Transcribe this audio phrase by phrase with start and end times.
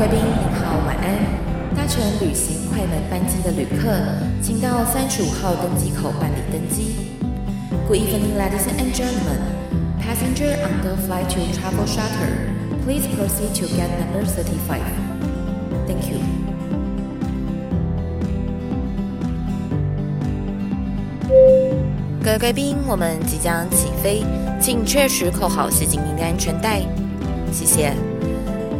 [0.00, 0.24] 贵宾您
[0.54, 1.76] 好，晚安。
[1.76, 3.92] 搭乘旅行快门班机的旅客，
[4.40, 6.94] 请到三十五号登机口办理登机。
[7.86, 9.40] Good evening, ladies and gentlemen.
[10.00, 12.32] Passenger on the flight to Travel shutter
[12.82, 14.80] please proceed to gate number thirty-five.
[15.86, 16.20] Thank you.
[22.24, 24.24] 各位贵宾，我们即将起飞，
[24.58, 26.80] 请确实扣好系紧您的安全带。
[27.52, 27.92] 谢谢。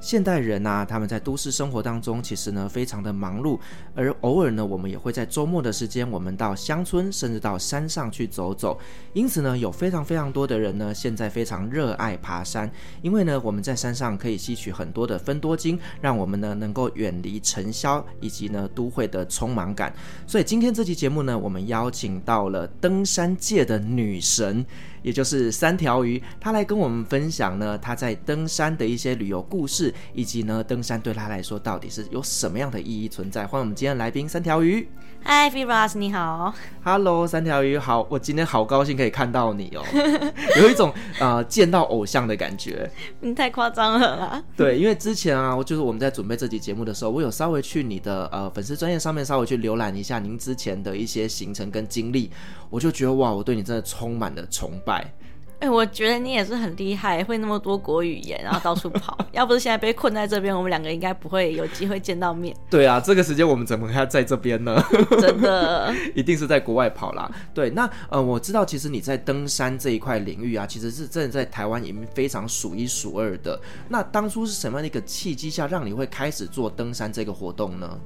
[0.00, 3.58] 现代人啊，他们在都市生活当中，其实呢非常的忙碌，
[3.94, 8.78] 而偶尔呢，我们也会在周末的时间，我们到乡村，甚至到山上去走走。
[9.12, 12.70] 因此呢，有非常非常多的人呢，现在非常热爱爬山，
[13.02, 19.94] 因为呢，我们在山上可以吸取很多的芬多精，让我们呢能够远离尘嚣以及呢都会的匆忙感。
[20.26, 24.64] 所以今天这期节目呢，我们邀请到了登山界的女神。
[25.02, 33.46] 也就是三条鱼，他来跟我们分享呢，他在登山的一些旅游故事，以及呢，登山对他来说到底是有什么样的意义存在。
[33.46, 34.88] 欢迎我们今天的来宾三条鱼。
[35.22, 36.52] Hi Firas，你好。
[36.82, 39.84] Hello，三条鱼，好，我今天好高兴可以看到你哦，
[40.60, 42.90] 有一种呃见到偶像的感觉。
[43.20, 44.42] 你太夸张了啦。
[44.56, 52.30] 对，因为之前啊，就是我们在准备这期节目的时候，我有稍微去你的呃粉丝专业上面稍微去浏览一下您之前的一些行程跟经历，
[52.70, 55.12] 我就觉得哇，我对你真的充满了崇拜。
[55.60, 59.18] 哎、欸，我觉得你也是很厉害，会那么多国语言，然后到处跑。
[59.32, 62.56] 要不是现在被困在这边，我们两个应该不会有机会见到面。
[62.70, 64.82] 对啊，这个时间我们怎么还在这边呢？
[65.20, 67.30] 真的，一定是在国外跑啦。
[67.52, 73.60] 对，那呃，我知道其实你在登山这一块领域啊，其实是真的在台湾里面非常数一数二的。
[73.86, 78.00] 那当初是什么样的一个契机下，让你会开始做登山这个活动呢？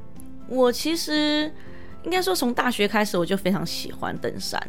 [0.48, 1.52] 我其实
[2.02, 4.60] 应该说，从大学开始我就非常喜欢登山。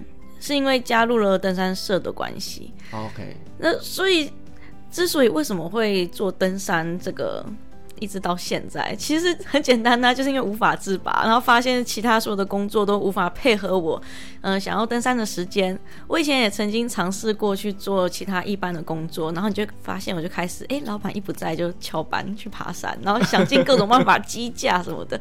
[0.45, 2.71] 是因为加入了登山社的关系。
[2.91, 4.31] OK，那所以
[4.91, 7.43] 之所以为什么会做登山这个？
[7.99, 14.01] 一直到现在，其实很简单呐、就是因为无法自拔，然后发现其他所有的工作都无法配合我，
[14.41, 15.77] 嗯、想要登山的时间。
[16.07, 25.19] 我以前也曾经尝试过去做其他一般的工作，然后你就发现，我就开始，哎，老板一不在就翘班去爬山，然后想尽各种办法积假什么的，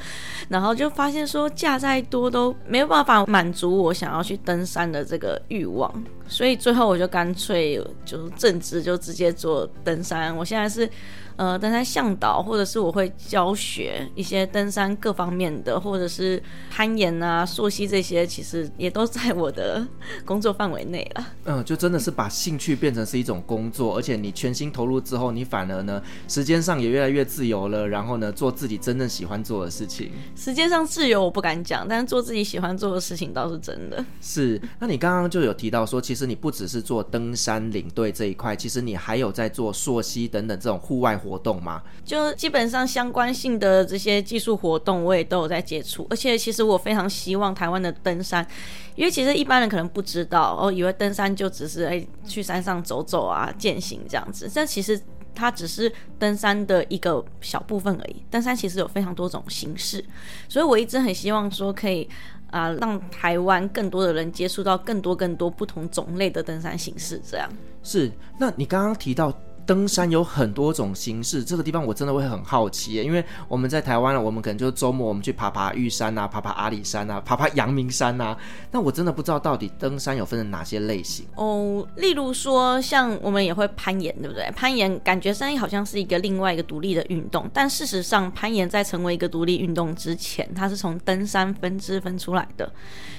[0.49, 5.93] 然后就发现说假再多都没有办法满足我想要去登山的这个欲望，
[6.27, 10.37] 所以最后我就干脆就正职就直接做登山。
[10.37, 10.89] 我现在是。
[11.37, 19.87] 呃，登山向导，或者是我会教学一些登山各方面的，或者是攀岩啊、溯溪这些，其实也都在我的
[20.25, 21.27] 工作范围内了。
[21.45, 27.89] 嗯，就真的是把兴趣变成是一种工作，而且你全心投入之后，你反而呢，时间上也越来越自由了。
[27.89, 30.11] 然后呢，做自己真正喜欢做的事情。
[30.37, 34.05] 时间上自由我不敢讲，但是做自己喜欢做的事情倒是真的。
[34.21, 41.83] 是，那你刚刚就有提到说，其实你不只是做登山领队这一块，其实你还有在做溯溪等等这种户外活动吗？
[42.05, 46.07] 就基本上相关性的这些技术活动，我也都有在接触。
[46.11, 48.47] 而且其实我非常希望台湾的登山，
[48.95, 54.51] 因为其实一般人可能不知道，哦，以为登山就只是哎去山上走走啊、践行这样子。
[54.55, 55.01] 但其实
[55.35, 58.23] 它只是登山的一个小部分而已。
[58.31, 60.05] 登山其实有非常多种形式，
[60.47, 62.07] 所以我一直很希望说可以
[62.51, 67.21] 啊、呃，让台湾更多的人接触到更多更多不同种类的登山形式。
[67.29, 67.49] 这样
[67.83, 68.13] 是。
[68.39, 69.33] 那你刚刚提到。
[69.67, 78.37] 登山有很多种形式，这个地方我真的会很好奇，因为我们在台湾了，我们可能就周末我们去爬爬玉山啊，爬爬阿里山啊，爬爬阳明山啊，
[78.71, 81.87] 那我真的不知道到底登山有分成哪些类型哦。
[81.97, 84.51] 例如说，像我们也会攀岩，对不对？
[84.53, 92.73] 攀岩感觉山好像是一个另外一个独立的运动，但事实上，攀岩在成为一个独立运动之前，它是从登山分支分出来的。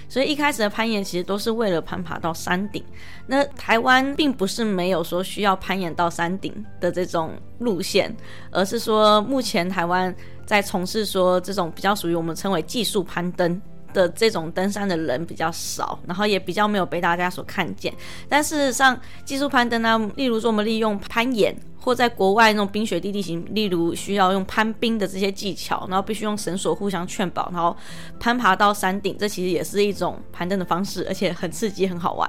[0.08, 2.84] 所以一开始的攀岩其实都是为了攀爬到山顶。
[3.28, 8.16] 那台湾并不是没有说需要攀岩到山顶的这种路线，
[8.52, 10.14] 而是说目前台湾
[10.46, 13.60] 在从事说这种比较属于我们称为技术攀登
[13.96, 17.92] 的这种登山的人比较少，然后也比较没有被大家所看见。
[18.30, 21.56] 但事实上，技术攀登呢，例如说我们利用攀岩。
[21.86, 27.78] 或在国外那种冰雪地地形，例如需要用攀冰的这些技巧，然后必须用绳索互相劝保，然后
[28.20, 32.28] 攀爬到山顶，这其实也是一种攀登的方式，而且很刺激，很好玩。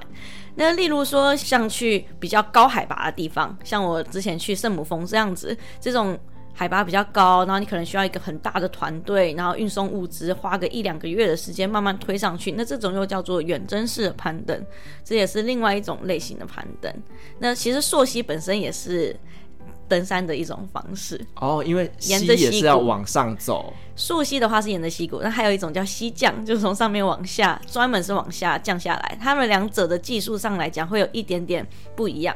[0.56, 6.18] 那例如说像去比较高海拔的地方，像我之前去圣母峰这样子，这种。
[6.58, 12.52] 海拔比较高，然后你可能需要一个很大的团队，然后运送物资，花个一两个月的时间慢慢推上去。
[12.52, 14.64] 那这种又叫做远征式的攀登，
[15.04, 16.90] 这也是另外一种类型的攀登。
[17.38, 19.14] 那其实溯溪本身也是
[19.86, 21.20] 登山的一种方式。
[21.34, 23.70] 哦，因为沿着溪也是要往上走。
[23.94, 29.18] 溯溪的话是沿着溪谷，那还有一种叫溪降，就是从上面往下，专门是往下降下来。
[29.20, 32.34] 他们两者的技术上来讲，会有一点点不一样。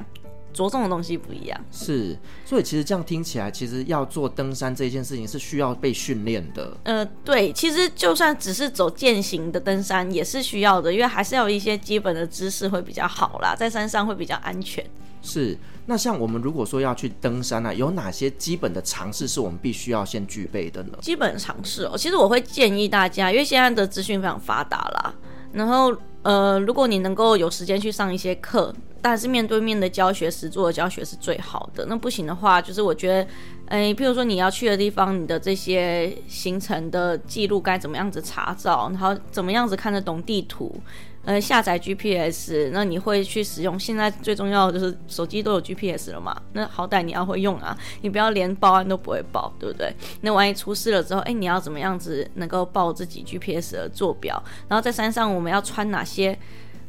[0.52, 6.76] 着重的东西不一样，是，所以其实这样听起来，其实要做登山这件事情是需要被训练的。
[6.85, 14.85] 呃，对，其实就算只是走践行的登山也是需要的，因为还是要有一些基本的知识会比较好啦，在山上会比较安全。
[15.23, 20.99] 是，那像我们如果说要去登山呢、啊，有哪些基本的常识是我们必须要先具备的呢？
[21.03, 25.14] 基本常识哦，其实我会建议大家，因为现在的资讯非常发达啦，
[25.53, 28.75] 然后呃，如果你能够有时间去上一些课。
[29.02, 31.87] 但是面对面的教学、实做的教学是最好的。
[31.87, 33.26] 那不行的话，就是我觉得，
[33.69, 40.78] 诶，譬如说你要去的地方，你的这些行程的记录该怎么样子查找，然后怎么样子看得懂地图，
[41.25, 43.78] 呃，下载 GPS，那你会去使用。
[43.78, 49.94] 现在最重要的就是手机都有 GPS 了嘛，那好歹你要会用啊，你不要连报案都不会报，对不对？
[50.22, 54.43] 那万一出事了之后，诶，你要怎么样子能够报自己 GPS 的坐标？
[54.67, 56.38] 然后在山上我们要穿哪些？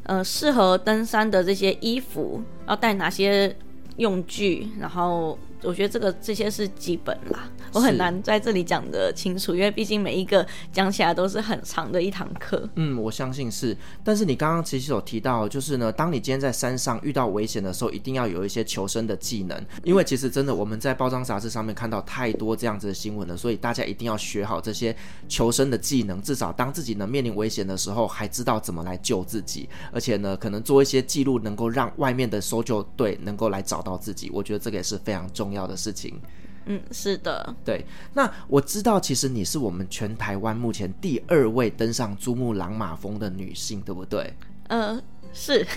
[0.03, 3.55] 呃，适合登山的这些衣服，要带哪些
[3.97, 5.37] 用具，然后。
[5.63, 12.67] 我觉得这个这些是基本啦，我很难在这里讲的清楚，因为毕竟每一个讲起来都是很长的一堂课。
[12.75, 13.77] 嗯，我相信是。
[14.03, 24.95] 但是你刚刚其实有提到，就是呢，当你今天在山上遇到危险的时候，一定要有一些求生的技能，因为其实真的我们在包装杂志上面看到太多这样子的新闻了，所以大家一定要学好这些
[25.29, 34.31] 求生的技能，至少当自己呢面临危险的时候，还知道怎么来救自己，而且呢，可能做一些记录，能够让外面的搜救队能够来找到自己。
[34.33, 35.50] 我觉得这个也是非常重要。
[35.51, 36.17] 重要的事情，
[36.65, 37.85] 嗯，是的，对。
[38.13, 44.33] 那我知道，其实你是我们全台湾目前第二位登上珠穆朗玛峰的女性，对不对？
[44.69, 45.01] 呃，
[45.33, 45.67] 是。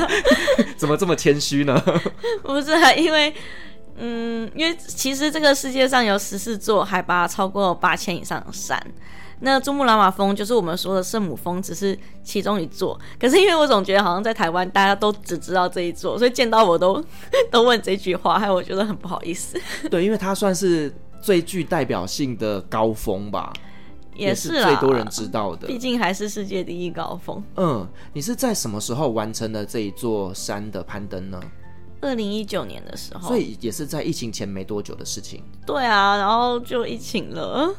[0.76, 1.82] 怎么这么谦虚呢？
[2.44, 3.32] 不是啊，因为，
[3.96, 8.78] 嗯，因为其实这个世界上有十四座海拔超过八千以上的山。
[9.40, 12.98] 那珠穆朗玛峰就是我们说的圣母峰，只是其中一座。
[13.18, 17.02] 可是因为我总觉得好像在台湾大家都只知道这一座，所以见到我都
[17.52, 19.60] 都问这句话，害我觉得很不好意思。
[19.90, 20.90] 对，因为它算是
[21.20, 23.52] 最具代表性的高峰吧，
[24.14, 25.66] 也是，也是最多人知道的。
[25.66, 27.42] 毕竟还是世界第一高峰。
[27.56, 31.40] 嗯，你是在什么时候完成了这一座山的攀登呢？
[32.06, 35.42] 二零一九年的时候，所以也是在疫情前没多久的事情。
[35.66, 37.74] 对啊，然后就疫情了。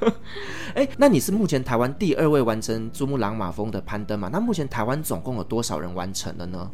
[0.74, 4.28] 哎，那你是目前台湾第二位完成珠穆朗玛峰的攀登嘛？
[4.32, 6.70] 那目前台湾总共有多少人完成了呢？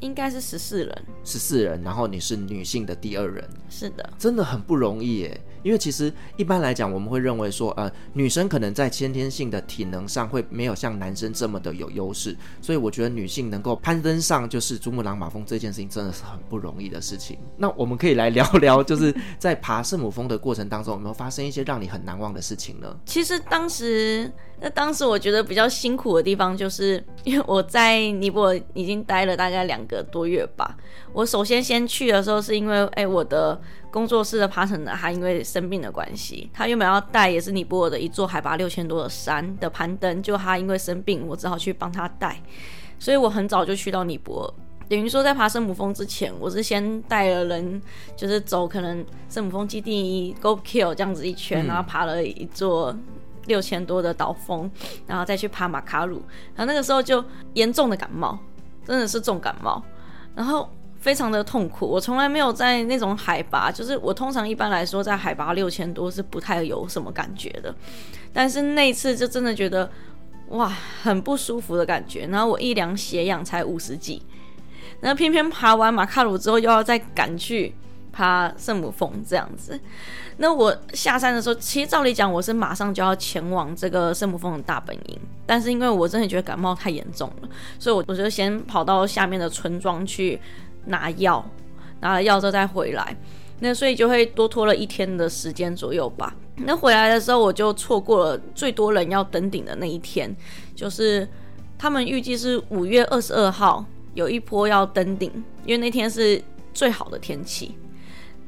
[0.00, 5.40] 应该是十四人，十四人，然后你是女性的第二人，是的，真的很不容易耶。
[5.66, 17.36] 因为其实一般来讲，我们会认为说，呃，女生可能在先天性的体能上会没有像男生这么的有优势，所以我觉得女性能够攀登上就是珠穆朗玛峰这件事情，真的是很不容易的事情。
[17.56, 22.96] 那我们可以来聊聊，就是在爬圣母峰的过程当中，有没有发生一些让你很难忘的事情呢？
[23.04, 24.32] 其实当时。
[24.58, 30.74] 那当时我觉得比较辛苦的地方，就是因为我在尼泊尔已经待了大概两个多月吧。
[31.12, 33.60] 我首先先去的时候，是因为哎，我的
[33.96, 42.38] 工作室的爬藤的他因为生病的关系，他原本要带也是尼泊尔的一座海拔六千多的山的攀登，就他因为生病，我只好去帮他带。
[42.98, 44.54] 所以我很早就去到尼泊尔，
[44.86, 47.80] 等于说在爬圣母峰之前，我是先带了人，
[48.14, 52.94] 就是走可能圣母峰基地 Go Kill 这样子一圈，然后爬了一座。
[53.46, 54.68] 六千多的岛峰，
[55.06, 56.20] 然后再去爬马卡鲁，
[56.56, 58.36] 然后那个时候就严重的感冒，
[58.84, 59.80] 真的是重感冒，
[60.34, 60.68] 然后
[61.06, 61.86] 非常的痛苦。
[61.86, 67.72] 我从来没有在那种海拔，就是我通常一般来说在海拔六千多是不太有什么感觉的，
[68.32, 69.88] 但是那次就真的觉得
[70.48, 70.68] 哇，
[71.04, 72.26] 很不舒服的感觉。
[72.26, 74.20] 然后我一量血氧才五十几，
[75.00, 77.72] 然后偏偏爬完马卡鲁之后又要再赶去
[78.10, 79.78] 爬圣母峰这样子。
[80.38, 87.48] 那我下山的时候，其实照理讲，我是马上就要前往这个圣母峰的大本营，但是因为我真的觉得感冒太严重了，
[87.78, 90.38] 所以我我就先跑到下面的村庄去
[90.86, 91.44] 拿药，
[92.00, 93.16] 拿了药之后再回来，
[93.60, 96.34] 那所以就会多拖了一天的时间左右吧。
[96.56, 100.34] 那回来的时候，我就错过了最多人要登顶的那一天，
[100.74, 101.28] 就是
[101.76, 105.30] 他们预计是五月二十二号有一波要登顶，
[105.64, 107.76] 因为那天是最好的天气。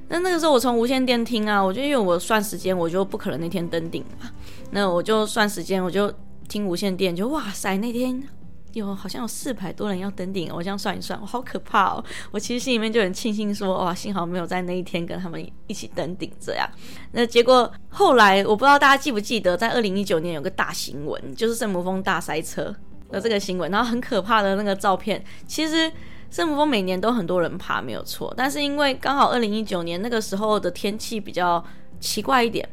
[0.08, 4.30] 那那个时候我从无线电听啊，我就因为我算时间，我就不可能那天登顶嘛。
[4.70, 6.10] 那我就算时间，我就
[6.48, 8.22] 听无线电，就哇塞，那天
[8.72, 12.04] 有好像有四百多人要登顶，我这样算一算，我好可怕哦。
[12.30, 16.68] 我其实心里面就很庆幸说，哇，幸好没有在那一天跟他们一起登顶这样。
[17.12, 22.74] 那结果后来我不知道大家记不记得，在二零一九年有个大新闻，就是圣母峰大塞车
[23.10, 25.90] 的这个新闻，然后很可怕的那个照片，其实。
[26.30, 28.34] 圣母峰每年都很多人爬，没有错。
[28.36, 31.64] 但是因为刚好二零一九年那个时候的天气比较
[32.00, 32.68] 奇怪一点，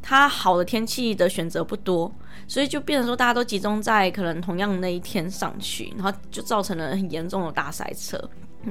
[0.00, 2.10] 它好的天气的选择不多，
[2.48, 8.18] 所以就变成说大家都集中在可能同样那一天上去，然后就造成了很严重的大塞车。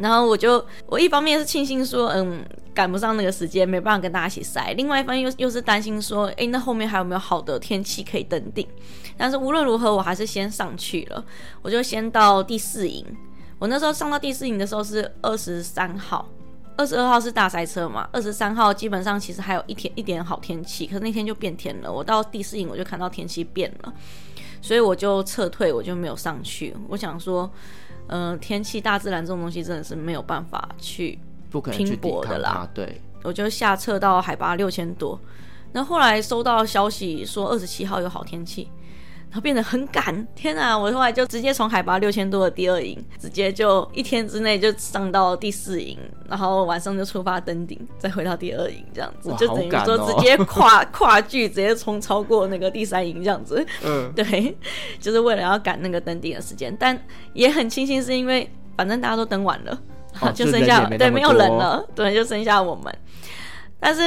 [0.02, 8.68] 然后我就我一方面是庆幸说，嗯，赶不上那个时间，没办法跟大家一起塞；另外一方面又又是担心说，诶，那后面还有没有好的天气可以登顶？
[9.16, 11.24] 但是无论如何，我还是先上去了。
[11.62, 13.06] 我就先到第四营。
[13.58, 16.28] 我那时候上到第四营的时候是二十三号，
[16.78, 21.92] 二十二号是大塞车嘛，二十三号基本上其实还有一天一点好天气，可是那天就变天了。
[21.92, 23.94] 我到第四营我就看到天气变了，
[24.62, 26.76] 所以我就撤退，我就没有上去。
[26.88, 27.50] 我想说。
[28.08, 31.18] 嗯、呃，天气、大自然这种东西真的是没有办法去
[31.72, 32.70] 拼搏的啦。
[32.72, 35.20] 对，我就下撤到海拔六千多，
[35.72, 38.70] 那后来收到消息说二十七号有好天气。
[39.36, 40.78] 然后变得很赶，天哪！
[40.78, 46.00] 我后来就直接从海拔六千多的第二营，直接就一天之内就上到第四营，
[46.30, 53.62] 然后晚上就出发登顶，再回到第二营，这样子就等于说直接跨 跨距，直接冲超过那个第三营这样子。
[53.84, 54.56] 嗯， 对，
[55.02, 56.98] 就是为了要赶那个登顶的时间，但
[57.34, 59.78] 也很庆幸是因为反正大家都登完了，
[60.22, 62.98] 哦、 就剩下没对没有人了，对，就剩下我们。
[63.82, 64.02] 但是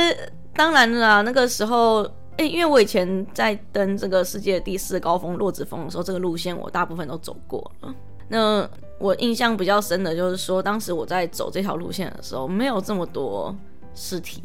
[0.55, 2.11] 当然了，那个时候。
[2.39, 7.95] 诶，因为我以前在登这个世界第四高峰洛子峰的时候，这个路线我大部分都走过了。
[8.29, 8.69] 那
[8.99, 13.55] 我印象比较深的就是说，当时我在走这条路线的时候，没有这么多
[13.95, 14.43] 尸体，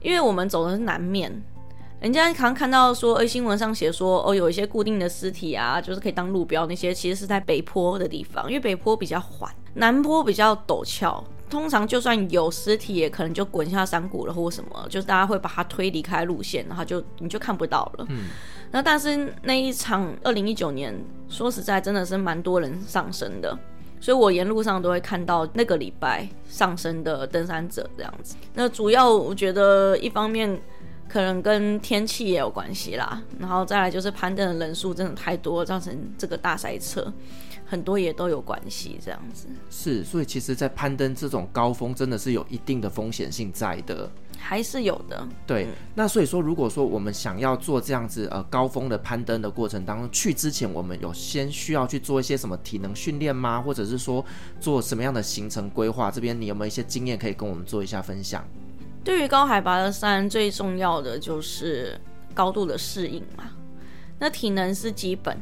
[0.00, 1.30] 因为我们走的是南面。
[2.00, 11.22] 人家常看到说，诶，新闻上写说，哦，有一些固定的尸体啊，就是可以当路标那些，其实是在北坡的地方，因为北坡比较缓，南坡比较陡峭。
[11.48, 18.06] 通常就算有尸体，也可能就滚下山谷了，或什么，就是大家会把它推离开路线，然后就你就看不到了。
[18.08, 18.24] 嗯，
[18.72, 20.94] 那但是那一场二零一九年，
[21.28, 23.56] 说实在真的是蛮多人上升的，
[24.00, 28.34] 所以我沿路上都会看到那个礼拜上升的登山者这样子。
[28.54, 30.60] 那主要我觉得一方面
[31.08, 37.12] 可能跟天气也有关系啦，然后再来就是攀登的人数真的太多，造成这个大塞车。
[37.68, 44.08] 很多也都有关系，这样子是，所以其实，在攀登这种高峰，真的是有一定的风险性在的，
[44.38, 45.26] 还是有的。
[45.44, 53.60] 对，嗯、那所以说，如果说我们想要做这样子呃高峰的攀登的过程当中，去之前我们有先需要去做一些什么体能训练吗？
[53.60, 54.24] 或者是说
[54.60, 56.08] 做什么样的行程规划？
[56.08, 58.44] 这边你有没有一些经验可以跟我们做一下分享？
[59.02, 62.00] 对于高海拔的山，最重要的就是
[62.32, 63.50] 高度的适应嘛，
[64.20, 65.36] 那体能是基本。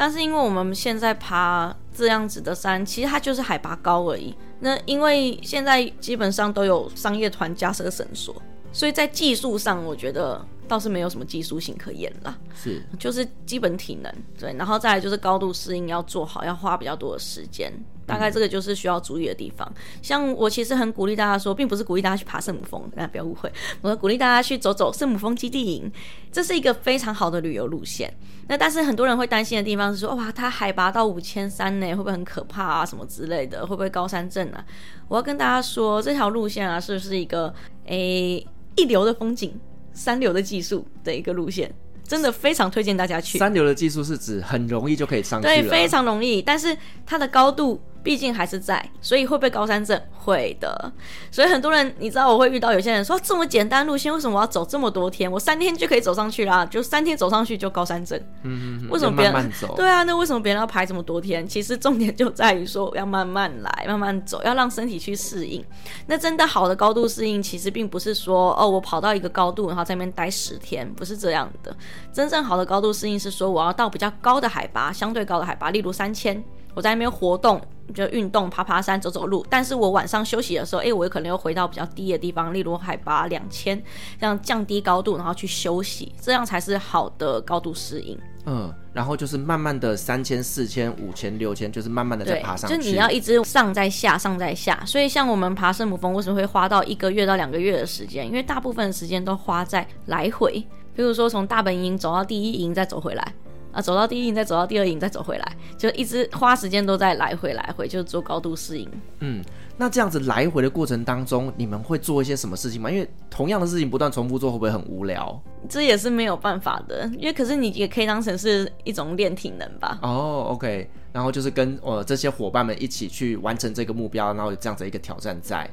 [0.00, 4.34] 但是因为我们现在爬这样子的山，其实它就是海拔高而已。
[4.60, 8.34] 那因为现在基本上都有商业团加设绳索，
[8.72, 12.34] 所以在技术上，我觉得倒是没有什么技术性可言啦。
[12.54, 17.70] 是，就是基本体能，对，然后再来就是高度适应要做好，要花比较多的时间。
[18.10, 19.66] 大概这个就是需要注意的地方。
[19.76, 23.50] 嗯、像我其实很鼓励大家说，并不是鼓励大家去爬圣母峰，大家不要误会。
[23.80, 25.90] 我鼓励大家去走走圣母峰基地营，
[26.32, 28.12] 这是一个非常好的旅游路线。
[28.48, 32.84] 那但是很多人会担心的地方是说，哇，它海拔到五千三呢，会不会很可怕啊？
[32.84, 34.64] 什么之类的，会不会高山症啊？
[35.06, 37.54] 我要跟大家说，这条路线啊，是不是一个
[37.86, 39.54] 诶一流的风景、
[39.92, 41.72] 三流的技术的一个路线？
[42.02, 43.38] 真的非常推荐大家去。
[43.38, 46.76] 三流的技术是指很容易就可以上对，非常容易，但是
[47.06, 47.80] 它的高度。
[48.02, 50.00] 毕竟还是在，所以会不会高山症？
[50.14, 50.92] 会的。
[51.30, 55.30] 所以很多人，你知道我会遇到有些人说，这么简单路线，为什么我要走这么多天？
[55.30, 58.18] 我三天就可以走上去啦，就三天走上去就高山症。
[58.42, 58.88] 嗯嗯。
[58.90, 59.32] 为什么别人？
[59.32, 59.74] 慢慢走。
[59.76, 61.46] 对啊，那为什么别人要排这么多天？
[61.46, 65.64] 其实重点就在于说要慢慢来，慢慢走，要让身体去适应。
[66.06, 71.74] 那真的好的高度适应，其实并不是说哦，我跑到一个高度，然后在那边待十天，不是这样的。
[72.12, 76.42] 真正好的高度适应是说，我要到比较高的海拔，相对高的海拔，例如三千。
[76.72, 77.60] 我在那边活动，
[77.92, 79.44] 就运动、爬爬山、走走路。
[79.48, 83.80] 但是我晚上休息的时候，哎，我有可能又回到比较低的地方，例如海拔两千，
[84.18, 88.18] 这样降低高度，然后去休息，这样才是好的高度适应。
[88.46, 92.76] 嗯，然后就是慢慢的三千、四千、五千、六千，就是慢慢的在爬上去。
[92.76, 94.82] 就你要一直上在下，上在下。
[94.86, 98.26] 所以像我们爬圣母峰，为什么会花到一个月到两个月的时间？
[98.26, 100.52] 因为大部分的时间都花在来回，
[100.94, 103.34] 比如说从大本营走到第一营，再走回来。
[103.72, 108.90] 啊，走到第一营，再走到第二营，再走回来，就一直花时间都在来回来回，就做高度适应。
[109.20, 109.42] 嗯，
[109.76, 112.90] 那这样子来回的过程当中，你们会做一些什么事情吗？
[112.90, 115.40] 因为同样的事情不断重复做，会不会很无聊？
[115.68, 119.98] 这也是没有办法的，因为可是你也可以当成是一种练体能吧。
[120.02, 125.68] 哦，OK，然后就是跟呃这些伙伴们一起去完成这个目标，然后有这样子一个挑战在。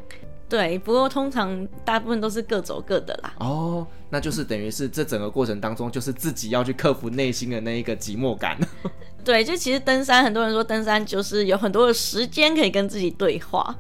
[0.50, 3.34] 对，不过通常大部分都是各走各的啦。
[3.40, 8.58] 哦，那就是等于是这整个过程当中，就是自己要去克服内心的那一个寂寞感。
[9.26, 13.76] 对，就其实登山，很多人说登山就是有很多的时间可以跟自己对话。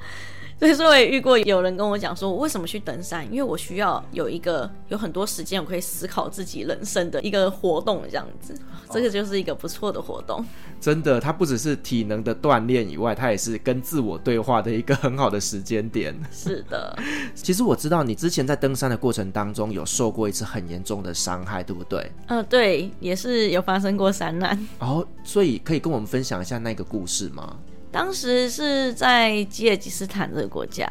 [0.60, 3.24] 所以说，我也遇过有人跟我讲说，我为什么去登山？
[3.32, 8.60] 因为我需要有一个有很多时间，我可以思考自己人生的一个活动，这样子，
[8.92, 10.44] 这个就是一个不错的活动。
[10.82, 16.16] 真的，它不只是体能的锻炼以外，它也是跟自我对话的一个很好的时间点。
[16.32, 16.98] 是的，
[17.36, 22.12] 其实我知道你之前在登山的过程当中有受过一次很严重的伤害，对不对？
[22.30, 24.68] 嗯、呃，对，也是有发生过山难。
[24.80, 27.58] 哦，所以可以跟我们分享一下那个故事吗？
[27.92, 30.88] 当时是在吉尔吉斯坦这个国家，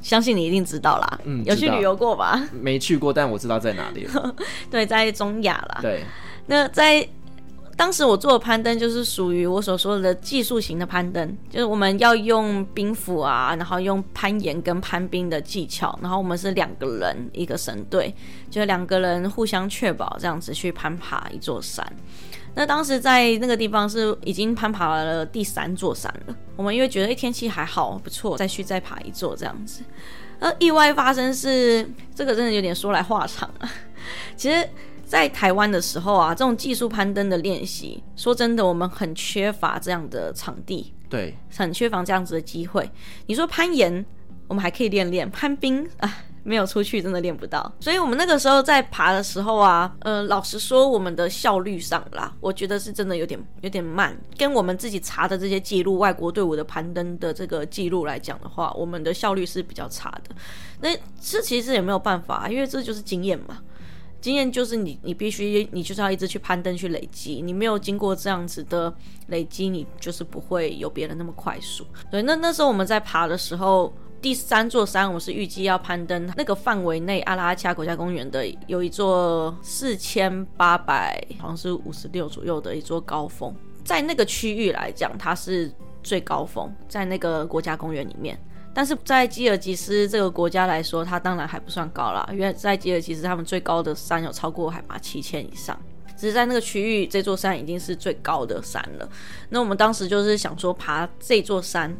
[0.00, 1.20] 相信你一定知道啦。
[1.24, 2.42] 嗯，有去旅游过吧？
[2.52, 4.06] 没去过，但我知道在哪里。
[4.70, 5.78] 对，在中亚啦。
[5.80, 6.04] 对，
[6.46, 7.08] 那在
[7.74, 18.14] 当时我做的攀登就是属于我所说的技术型的攀登，就是我们要用冰斧啊，然后用攀岩跟攀冰的技巧，然后我们是两个人一个神队，
[18.50, 21.84] 就两个人互相确保这样子去攀爬一座山。
[22.54, 26.36] 那当时在那个地方是已经攀爬了第三座山了。
[26.56, 29.82] 我们因为觉得天气还好不错，再去再爬一座这样子。
[30.38, 33.70] 而意外发生是这个真的有点说来话长啊。
[34.36, 34.68] 其实，
[35.04, 42.90] 在台湾的时候啊，这种技术攀登的练习，说真的，我们很缺乏这样的场地，对，很缺乏这样子的机会。
[43.26, 44.04] 你说攀岩，
[44.48, 46.18] 我们还可以练练攀冰啊。
[46.44, 47.72] 没有出去，真的练不到。
[47.80, 54.16] 所以，我们那个时候在爬的时候啊，呃，老实说，我们的效率上啦，我觉得是真的有点有点慢。
[54.36, 60.34] 跟我们自己查的这些记录，外国队伍的攀登的这个记录来讲的话，我们的效率是比较差的。
[60.80, 63.58] 那这其实也没有办法，因为这就是经验嘛。
[64.20, 67.42] 经验就是你，你必须，你就是要一直去攀登去累积。
[67.42, 68.92] 你没有经过这样子的
[69.26, 71.84] 累积，你就是不会有别人那么快速。
[72.10, 73.92] 对，那那时候我们在爬的时候。
[74.22, 83.52] 第三座山，我们是预计要攀登那个范围内阿拉阿恰国家公园的有一座四千八百，好像是五十六左右的一座高峰，
[83.84, 85.68] 在那个区域来讲，它是
[86.04, 88.38] 最高峰，在那个国家公园里面。
[88.72, 95.76] 但是在吉尔吉斯这个国家来说，它当然还不算高啦，因为在吉尔吉斯他们最高的山有超过海拔七千以上，
[96.16, 99.08] 只是在那个区域，这座山已经是最高的山了。
[99.48, 101.92] 那我们当时就是想说爬这座山。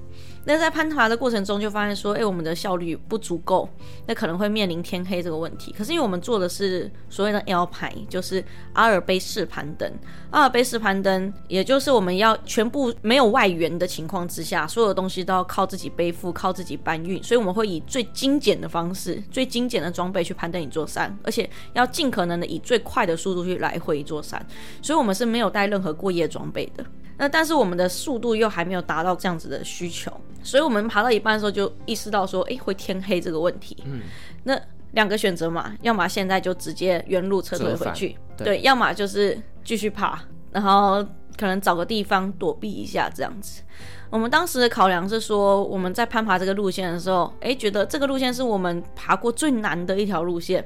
[0.44, 3.68] 那在攀爬的过程中，就发现说，哎、我们的效率不足够，
[4.07, 5.72] 那可能会面临天黑这个问题。
[5.76, 9.88] 可是因为我们做的是所谓的 L 牌就是阿尔卑斯攀登。
[10.31, 17.22] 阿尔卑斯攀登，也就是我们要全部没有外援的情况之下，所有东西都要靠自己背负，靠自己搬运。
[17.22, 24.44] 所以我们会以最精简的方式、最精简的装备去攀登一座山，而且要尽可能的以最快的速度去来回一座山。
[24.81, 26.85] 所以我们是没有带任何过夜装备的。
[27.18, 30.11] 那但是我们的速度又还没有达到这样子的需求。
[30.42, 33.76] 所以我们爬到一半的时候就意识到说，哎，会天黑这个问题。
[33.85, 34.00] 嗯，
[34.44, 34.61] 那
[34.92, 41.02] 两个选择嘛，要么现在就直接原路撤退回去，对，对，要么就是继续爬，然后
[41.37, 43.62] 可能找个地方躲避一下这样子。
[44.11, 50.62] 我们当时的考量是说，我们在攀爬这个路线的时候，哎，觉得这个路线是我们爬过最难的一条路线。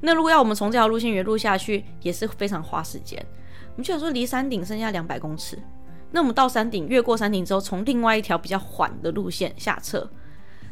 [0.00, 3.18] 那如果要我们从这条路线原路下去，也是非常花时间。
[3.72, 5.58] 我们就想说，离山顶剩下两百公尺。
[6.14, 10.08] 那我们到山顶，越过山顶之后，从另外一条比较缓的路线下撤。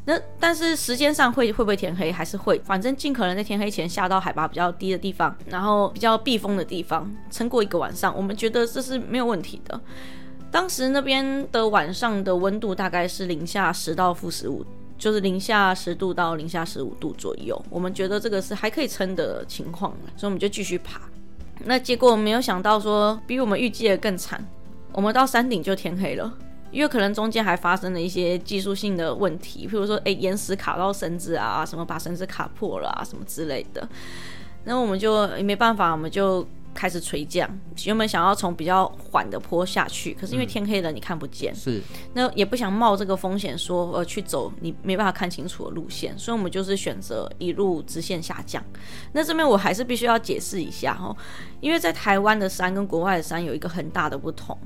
[0.04, 2.12] 那但是时间上会会不会天黑？
[2.12, 8.16] 还是会，反正尽可能在天黑前下到海拔比较低的地方，然后比较避风的地方，撑过一个晚上。
[8.16, 9.80] 我们觉得这是没有问题的。
[10.48, 14.64] 当时那边的晚上的温度大概是零下十到负十五，
[14.96, 17.60] 就是零下十度到零下十五度左右。
[17.68, 21.00] 我们觉得这个是还可以撑的情况，所以我们就继续爬。
[21.64, 24.44] 那结果没有想到说，比我们预计的更惨。
[24.92, 26.32] 我们到山顶就天黑了，
[26.70, 33.88] 因为可能中间还发生了一些技术性的问题，譬如说，哎，岩石卡到绳子啊，什么把绳子卡破了啊，什么之类的。
[34.64, 36.46] 那我们就没办法，我们就。
[36.74, 37.48] 开始垂降，
[37.84, 41.82] 原本想要从比较缓的坡下去，可是因为天黑了，你看不见，嗯、是，
[42.14, 48.62] 那也不想冒这个风险，说呃去走你没办法看清楚的路线，所以我们就是选择一路直线下降。
[49.12, 51.14] 那这边我还是必须要解释一下哈，
[51.60, 54.56] 因为在台湾的山跟国外的山有一个很大的不同，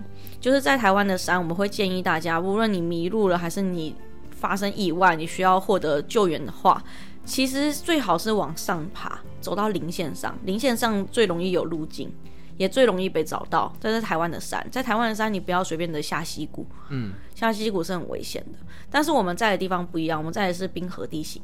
[0.40, 3.95] 就是在台湾的山，我们会建议大家，无论你迷路了还是你
[4.31, 6.83] 发生意外，你需要获得救援的话。
[7.27, 10.35] 其实最好是往上爬，走到零线上。
[10.45, 12.11] 零线上最容易有路径，
[12.57, 13.71] 也最容易被找到。
[13.81, 16.65] 这是台湾的山，在台湾的山，你不要随便的下溪谷。
[16.89, 18.59] 嗯，下溪谷是很危险的。
[18.89, 21.43] 但是我们在的地方不一样，我们在的是冰河地形。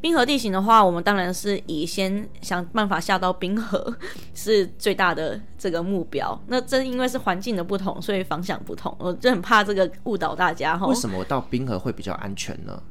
[0.00, 3.94] 冰河地形的话，我们当然是以先想办法下到冰河
[4.34, 6.38] 是最大的这个目标。
[6.46, 10.76] 那正因为是环境的不同，所以方向不同，我就很怕这个误导大家。
[10.76, 12.82] 哈，为什么到冰河会比较安全呢？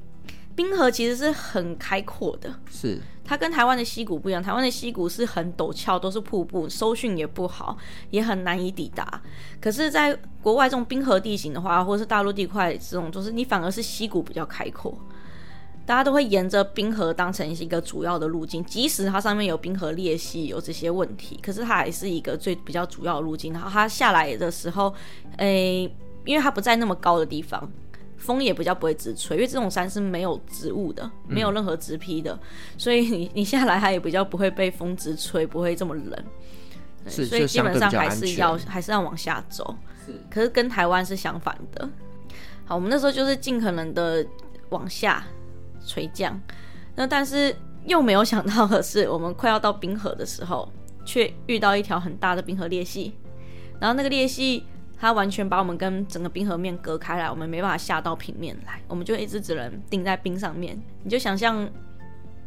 [0.56, 4.44] 冰河其实是很开阔的，是它跟台湾的溪谷不一样。
[4.44, 7.78] 台湾的溪谷是很陡峭，都是瀑布，搜讯也不好，
[8.10, 9.22] 也很难以抵达。
[9.62, 14.94] 可是，在国外这种冰河地形的话，或者是大陆地块这种，就是你反而是溪谷比较开阔，
[15.86, 18.62] 大家都会沿着冰河当成是一个主要的路径。
[18.66, 23.54] 即使它上面有冰河裂隙，有这些问题，可是它还是一个最比较主要的路径。
[23.54, 24.94] 然后它下来的时候，
[25.38, 25.84] 诶，
[26.26, 27.72] 因为它不在那么高的地方。
[28.20, 32.40] 风也比较不会直吹，因为这种山是没有植物的，没有任何植被的，嗯、
[32.78, 36.24] 所以你你下来它也比较不会被风直吹，不会这么冷。
[37.08, 39.74] 是，所以基本上还是要还是要往下走。
[40.06, 41.90] 是，可是跟台湾是相反的。
[42.66, 44.24] 好，我们那时候就是尽可能的
[44.70, 45.26] 往下
[45.86, 46.40] 垂降，
[46.96, 47.56] 那但是
[47.86, 50.72] 又没有想到的是，我们快要到冰河的时候，
[51.06, 53.14] 却遇到一条很大的冰河裂隙，
[53.80, 54.66] 然后那个裂隙。
[55.00, 60.78] 它完全把我们跟整个冰河面隔开来，我们没办法下到平面来，我们就一直只能钉在冰上面。
[61.04, 61.68] 你就想象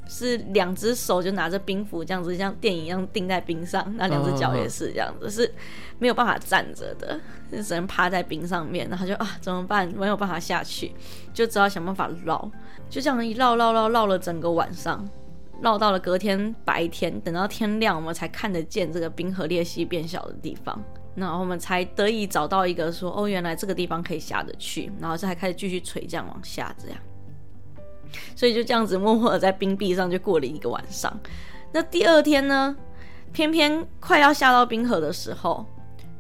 [0.07, 5.51] 是两只手就拿着冰斧这样子，像电影一样钉在冰上，那两只脚也是这样子，是
[5.99, 7.19] 没有办法站着的，
[7.51, 8.87] 就 只能趴在冰上面。
[8.91, 9.89] 然后就啊，怎么办？
[9.97, 10.93] 没有办法下去，
[11.33, 12.51] 就只好想办法绕。
[12.91, 15.09] 就这样一绕绕绕绕了整个晚上，
[15.63, 20.79] 绕到了隔天白天，等到天亮，我们才看得见这个冰河裂隙变小的地方。
[21.15, 26.99] 然后我们才得以找到一个说，哦，原来这个地方可以下得去，然后才开始继续垂降往下，这样。
[28.37, 31.11] 所以就这样子默默的在冰壁上就过了一个晚上。
[31.73, 32.77] 那第二天呢，
[33.33, 35.65] 偏偏快要下到冰河的时候，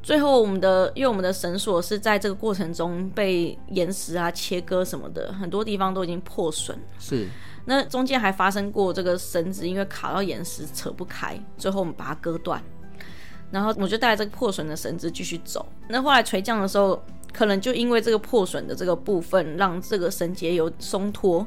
[0.02, 6.78] 最后我们的因为我们的绳索是在这个过程中被岩石啊切割什么的，很多地方都已经破损。
[6.98, 7.28] 是。
[7.64, 12.62] 那中间还发生过这个绳子因为卡到岩石扯不开，最后我们把它割断。
[13.52, 15.64] 然后我就带着这个破损的绳子继续走。
[15.88, 17.00] 那后来垂降的时候，
[17.32, 21.46] 可能就因为这个破损的这个部分，让这个绳结有松脱，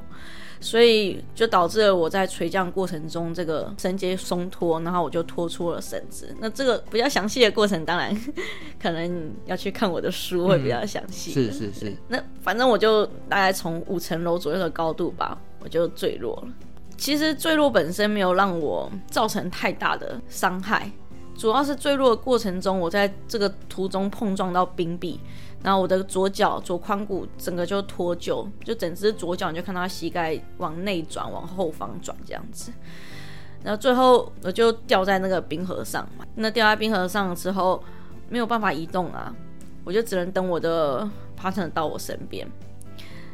[0.60, 6.34] 所以就导致了我在垂降过程中这个绳结松脱，然后我就脱出了绳子。
[6.39, 8.15] 那这个比较详细的过程，当然
[8.82, 11.32] 可能要去看我的书会比较详细。
[11.32, 11.34] 嗯。
[11.34, 11.98] 是是是。
[12.08, 16.54] 那反正我就大概从五层楼左右的高度吧，我就坠落了。
[16.98, 20.89] 其实坠落本身没有让我造成太大的伤害。
[21.38, 25.19] 主要是坠落的过程中，我在这个途中碰撞到冰壁，
[25.62, 32.71] 然后我的左脚左髋骨整个就脱臼，就整只左脚你就看到膝盖往内转，往后方转这样子，
[33.63, 36.26] 然后最后我就掉在那个冰河上嘛。
[36.36, 37.84] 那掉在冰河上之后
[38.30, 39.36] 没有办法移动啊，
[39.84, 42.48] 我就只能等我的 partner 到我身边，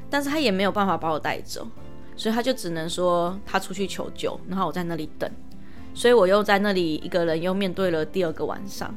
[0.10, 1.68] 但是他也没有办法把我带走，
[2.16, 5.32] 所以他就只能说他出去求救，然后我在那里等。
[5.94, 8.94] 所以我又在那里一个人又面对了第二个晚上，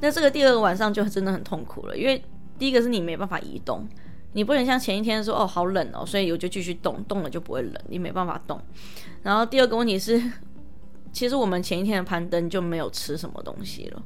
[0.00, 2.22] 那这个第二个晚上就真的很痛苦了，因为
[2.58, 3.86] 第一个是你没办法移动，
[4.32, 8.60] 你不能像前一天说哦好冷哦，所以我就继续动，动了就不会冷，你没办法动。
[9.22, 10.22] 然后第二个问题是，
[11.12, 14.02] 其实我们前一天的攀登就没有吃什么东西了，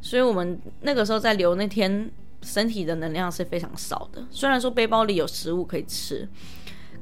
[0.00, 2.10] 所以我们那个时候在留那天
[2.42, 6.28] 身体的能量是非常少的，虽然说背包里有食物可以吃。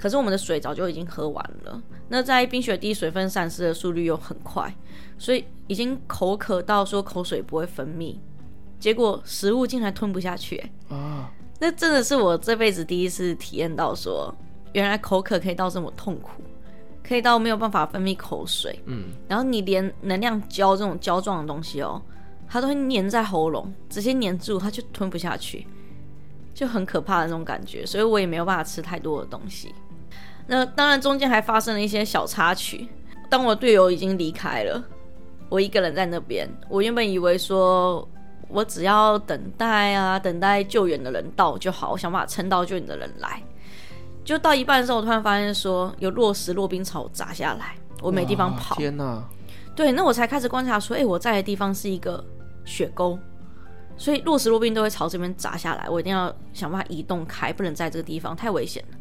[0.02, 4.74] 可是我们的水早就已经喝完了，那在冰雪地水分散失的速率又很快，
[5.16, 8.16] 所以已经口渴到说口水不会分泌，
[8.80, 11.30] 结果食物竟然吞不下去啊！
[11.60, 14.34] 那真的是我这辈子第一次体验到说，
[14.72, 16.42] 原来口渴可以到这么痛苦，
[17.00, 18.76] 可以到没有办法分泌口水。
[18.86, 22.02] 嗯，然后你连能量胶这种胶状的东西哦，
[22.48, 25.64] 它都会粘在喉咙，直接粘住，它就吞不下去，
[26.52, 29.72] 就很可怕的那种感觉，所以我也没有办法吃太多的东西。
[30.46, 32.88] 那当然，中间还发生了一些小插曲。
[33.30, 34.82] 当我队友已经离开了，
[35.48, 36.48] 我一个人在那边。
[36.68, 38.06] 我原本以为说，
[38.48, 41.92] 我只要等待啊，等待救援的人到就好。
[41.92, 43.42] 我想办法撑到救援的人来。
[44.24, 48.76] 就到一半的时候，我突然发现说，有落石、落冰朝砸下来，我没地方跑。
[48.76, 49.22] 天哪！
[49.74, 52.22] 对，那我才开始观察说，哎、欸，我在的地方是一个
[52.64, 53.18] 雪沟，
[53.96, 55.88] 所以落石、落冰都会朝这边砸下来。
[55.88, 58.98] 我一定要想办法移动开，不能在这个地方，太危险了。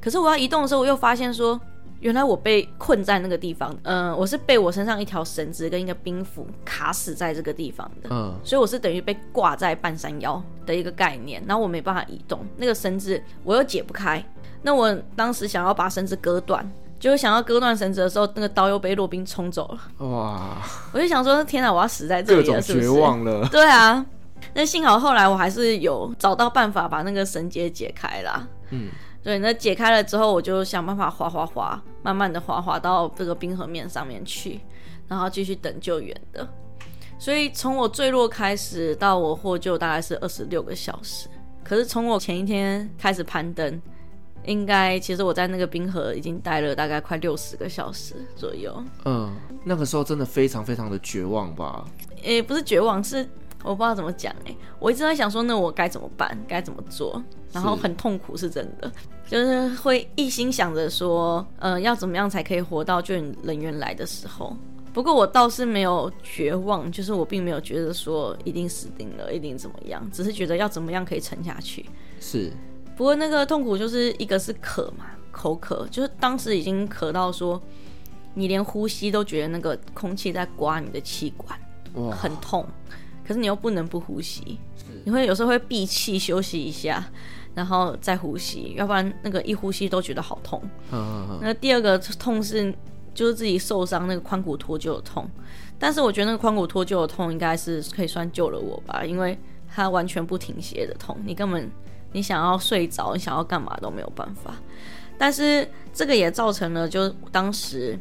[0.00, 1.60] 可是我要移动的时候，我又发现说，
[2.00, 3.74] 原来我被困在那个地方。
[3.82, 8.08] 嗯、呃，我是被我身上一条绳子跟一个冰斧卡死在这个地方的。
[8.10, 14.24] 嗯，所以我是等于被挂在半山腰的一个概念，然后我没办法移动，那个绳子我又解不开。
[14.62, 20.06] 那我当时想要把绳子割断，就是想要割断绳子的时候，那个刀又被洛宾冲走了。
[20.06, 20.58] 哇！
[20.92, 22.84] 我就想说，天哪，我要死在这里了，是不是？
[22.84, 23.46] 绝望了。
[23.48, 24.04] 对啊。
[24.54, 28.46] 那幸好后来我还是有找到办法把那个绳结解开啦。
[28.70, 28.88] 嗯。
[29.28, 34.58] 对，那解开了之后，我就想办法滑滑滑，慢慢的滑滑到这个冰河面上面去，
[35.06, 36.48] 然后继续等救援的。
[37.18, 41.28] 所以从我坠落开始到我获救大概是二十六个小时。
[41.62, 43.78] 可是从我前一天开始攀登，
[44.46, 48.82] 应该其实我在那个冰河已经待了大概快六十个小时左右。
[49.04, 51.84] 嗯，那个时候真的非常非常的绝望吧？
[52.22, 53.28] 诶，不是绝望，是
[53.64, 54.34] 我不知道怎么讲。
[54.44, 56.36] 诶，我一直在想说，那我该怎么办？
[56.46, 57.22] 该怎么做？
[57.52, 58.90] 然后很痛苦，是真的，
[59.26, 64.56] 就是会一心想着说，呃，要怎么样才可以活到救援人员来的时候。
[64.92, 71.86] 不过我倒是没有绝望，就是我并没有觉得说一定死定了，一定怎么样，只是觉得要怎么样可以撑下去。
[72.20, 72.52] 是。
[72.96, 77.62] 不过那个痛苦就是一个是渴嘛，口渴，就是当时已经渴到说，
[78.34, 81.56] 你连呼吸都觉得那个空气在刮你的气管，
[82.10, 82.66] 很痛。
[83.28, 84.58] 可是你又不能不呼吸，
[85.04, 87.04] 你会有时候会闭气休息一下，
[87.54, 90.58] 然后再呼吸，要不然那个一呼吸都觉得好痛。
[90.90, 91.38] 嗯嗯嗯。
[91.42, 92.74] 那第二个痛是。
[93.14, 95.28] 就是自己受伤那个髋骨脱臼的痛，
[95.76, 99.36] 但是我觉得那个髋骨脱臼的痛应该是可以算救了我吧，因为
[99.68, 101.68] 它完全不停歇的痛，你根本
[102.12, 104.54] 你想要睡着，你想要干嘛都没有办法。
[105.18, 107.98] 但是这个也造成了，就当时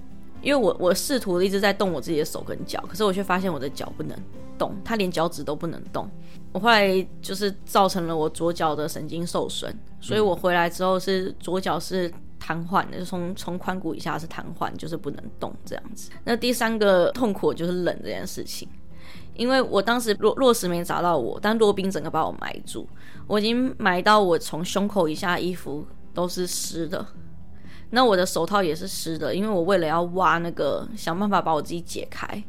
[0.47, 4.17] 因为我我试图一直在动我自己的手跟脚，可是我却发现我的脚不能
[4.57, 6.09] 动，它连脚趾都不能动。
[6.53, 12.09] 我后来就是造成了我左脚的神经受损，所以我回来之后是左脚是。
[12.39, 16.11] 瘫痪的，就从从髋骨以下是瘫痪，就是不能动这样子。
[16.23, 18.69] 那第三个痛苦就是冷这件事情，
[19.33, 22.87] 因为我当时落落石没砸到我，但落冰整个把我埋住，
[23.25, 27.05] 我已经埋到我从胸口以下衣服都是湿的，
[27.89, 32.43] 那我的手套也是湿的，因为我为了要挖那个想办法把我自己解开，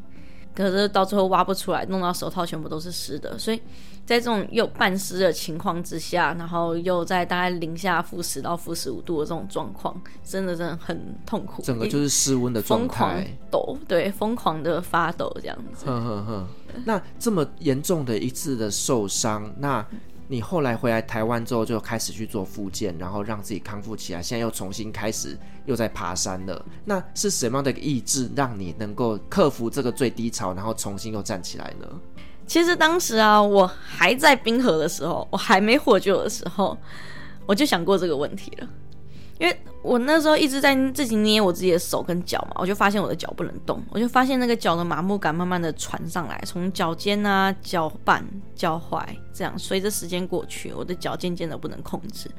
[0.55, 3.61] 可是到最后挖不出来，弄到手套全部都是湿的，所以。
[4.09, 11.61] 在这种又半湿的情况之下，然后又在大概零下负十到负十五度的这种状况，真的真的很痛苦。
[11.61, 15.85] 整个就是室温的状态，疯狂抖，对，疯狂的发抖这样子。
[15.85, 16.47] 呵呵呵。
[16.87, 19.87] 那这么严重的一次的受伤，那
[20.31, 26.65] 你后来回来台湾之后就开始去做复健，然后让自己康复起来，现在又重新开始又在爬山了。
[26.85, 31.89] 那是什么样的意志让你能够克服这个最低潮，然后重新又站起来呢？
[32.47, 36.77] 其实当时啊，我还在冰河的时候，我还没获救的时候，
[37.47, 38.69] 我就想过这个问题了。
[39.39, 48.25] 因为我那时候一直在自己捏我自己的手跟脚嘛，我就发现我的脚不能动，我就发现那个脚的麻木感慢慢的传上来，从脚尖啊、脚板、
[48.55, 52.31] 脚踝这样，随着时间过去，我的脚渐渐的不能控制。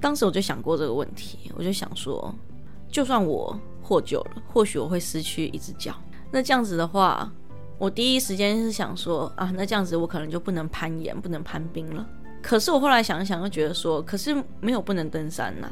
[0.00, 2.34] 当时我就想过这个问题，我就想说，
[2.88, 5.94] 就算我获救了，或许我会失去一只脚，
[6.30, 7.30] 那这样子的话。
[7.78, 12.06] 我第一时间是想说啊，那这样子我可能就不能攀岩，不能攀冰了。
[12.40, 15.68] 可是我后来想一想，又觉得说，可是没有不能登山呐，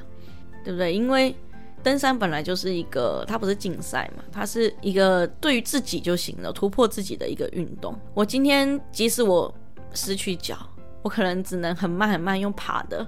[0.64, 0.92] 对不对？
[0.92, 1.35] 因为
[1.83, 7.99] 登山本来就是一个，它不是竞赛嘛，它是一个对于自己就行了，突破自己的一个运动。
[8.14, 9.53] 我今天即使我
[9.94, 10.57] 失去脚，
[11.03, 13.07] 我可能只能很慢很慢用爬的，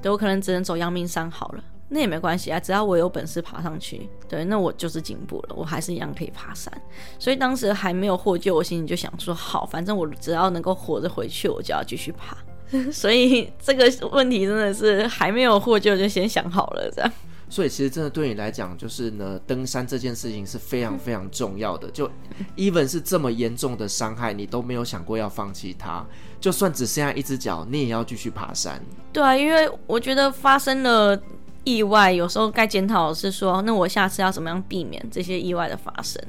[0.00, 1.64] 对，我可能只能走阳明山好了。
[1.92, 6.72] 那也没关系啊，只要我有本事爬上去，对，那我就是进步了，我还是一样可以爬山。
[7.18, 12.36] 所以当时还没有获救，我心里就想说，好，反正我只要能够活着回去，我就要继续爬。
[12.92, 17.12] 所以这个问题真的是还没有获救就先想好了这样。
[17.48, 21.90] 所以其实真的对你来讲，就是呢，登山这件事情是非常非常重要的。
[21.90, 22.10] 就
[22.56, 26.06] even 是这么严重的伤害，你都没有想过要放弃它。
[26.40, 28.80] 就算只剩下一只脚，你也要继续爬山。
[29.12, 31.20] 对啊，因为我觉得发生了。
[31.62, 36.20] 意外有时候该检讨的是说，那我下次要怎么样避免这些意外的发生，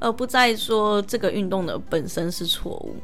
[0.00, 2.96] 而不再说这个运动的本身是错误。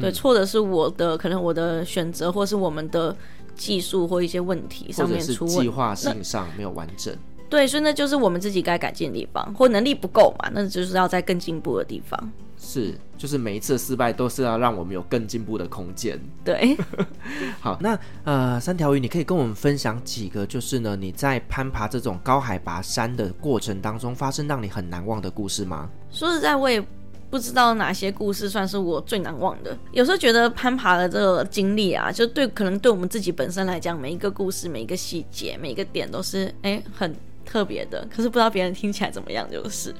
[0.00, 3.16] 对，错的是我的，可能我的选择，或是我们的
[3.54, 7.14] 技术或一些问题上面出问题，计划性上没有完整。
[7.48, 12.32] 对，所以那就是我们自己该改进的地方，或能力不够嘛，那就是要在更进步的地方。
[12.58, 16.18] 是，就是每一次失败都是要让我们有更进步的空间。
[16.42, 16.76] 对，
[17.60, 25.88] 好，那呃，三条鱼，你可以跟我们分享几个，就是呢，你在攀爬这种高海拔山的过程当中，发生让你很难忘的故事吗？
[26.10, 26.84] 说实在，我也
[27.30, 29.76] 不知道哪些故事算是我最难忘的。
[29.92, 38.06] 有时候觉得攀爬的这个经历啊，就对，可能对我们自己本身来讲，每一个故事、每一个细节、每一个点都是哎很特别的。
[38.10, 39.94] 可是不知道别人听起来怎么样，就是。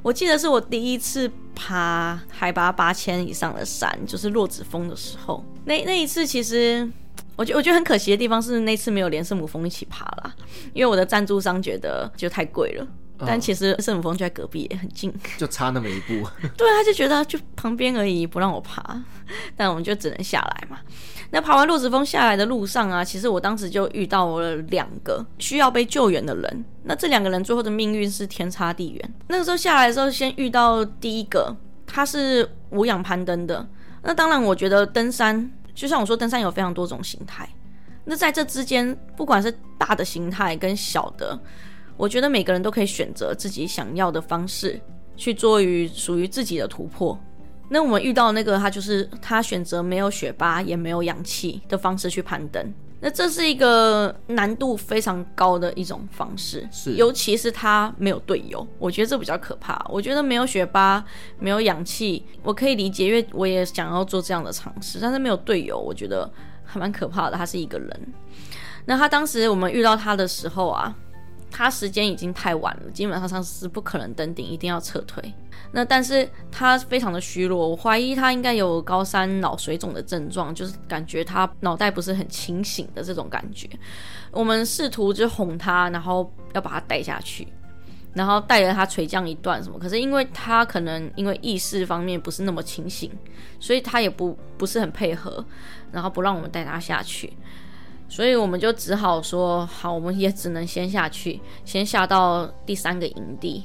[0.00, 5.44] 我记得是我第一次爬海拔八千以上的山，就是洛子峰的时候。
[5.64, 6.88] 那那一次，其实
[7.34, 10.32] 我觉我觉得很可惜的地方是那次没有连圣母峰一起爬啦，
[10.72, 12.86] 因为我的赞助商觉得就太贵了。
[13.26, 16.14] 但其实圣母峰就在隔壁，也很近， 就差那么一步。
[16.56, 19.02] 对，他就觉得就旁边而已，不让我爬。
[19.56, 20.78] 但我们就只能下来嘛。
[21.30, 26.64] 那爬完洛子峰下来的路上啊，其实我当时就遇到了两个需要被救援的人。
[26.84, 29.14] 那这两个人最后的命运是天差地远。
[29.26, 31.54] 那个时候下来的时候，先遇到第一个，
[31.86, 33.68] 他是无氧攀登的。
[34.02, 37.46] 那当然，我觉得登山就像我说，登山有非常多种形态。
[38.04, 41.38] 那在这之间，不管是大的形态跟小的，
[41.98, 44.80] 我觉得每个人都可以选择自己想要的方式
[45.16, 47.18] 去做于属于自己的突破。
[47.68, 52.72] 那我们遇到那个他就是他选择没有雪巴也没有氧气的方式去攀登。
[53.00, 59.80] 那这是一个难度非常高的一种方式，是，尤其是他没有队友，我觉得这比较可怕。
[59.88, 61.04] 我觉得没有雪巴，
[61.38, 64.98] 没有氧气，我可以理解，因为我也想要做这样的尝试。
[65.00, 66.28] 但是没有队友，我觉得
[66.64, 67.36] 还蛮可怕的。
[67.36, 68.14] 他是一个人。
[68.84, 70.92] 那他当时我们遇到他的时候啊，
[71.50, 75.32] 他时间已经太晚了，基本上是不可能登顶，一定要撤退。
[75.72, 83.68] 那但是他非常的虚弱，我怀疑他应该有高山脑水肿的症状，就是感觉他脑袋不是很清醒的这种感觉。
[84.30, 87.46] 我们试图就哄他，然后要把他带下去，
[88.14, 89.78] 然后带着他垂降一段什么。
[89.78, 93.10] 可是因为他可能因为意识方面不是那么清醒，
[93.60, 95.44] 所以他也不不是很配合，
[95.92, 97.32] 然后不让我们带他下去。
[98.08, 103.64] 所以我们就只好说好，我们也只能先下去，先下到第三个营地。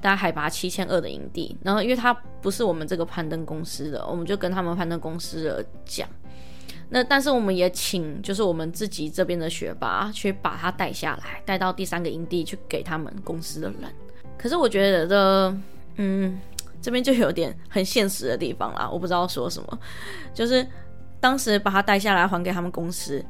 [0.00, 6.06] 大概海拔七千二的营地，然后因为他不是我们这个攀登公司的，我们就跟他们攀登公司的讲。
[6.90, 13.90] 那但是我们也请，就是我们自己这边的学霸去把他带下来，带到第三个营地去给他们公司的人。
[14.36, 15.58] 可是我觉得这，
[15.96, 16.38] 嗯，
[16.82, 19.78] 这边就有点很现实的地方啦，我不知道说什么。
[20.34, 20.66] 就是
[21.18, 23.24] 当时把他带下来还给他们公司。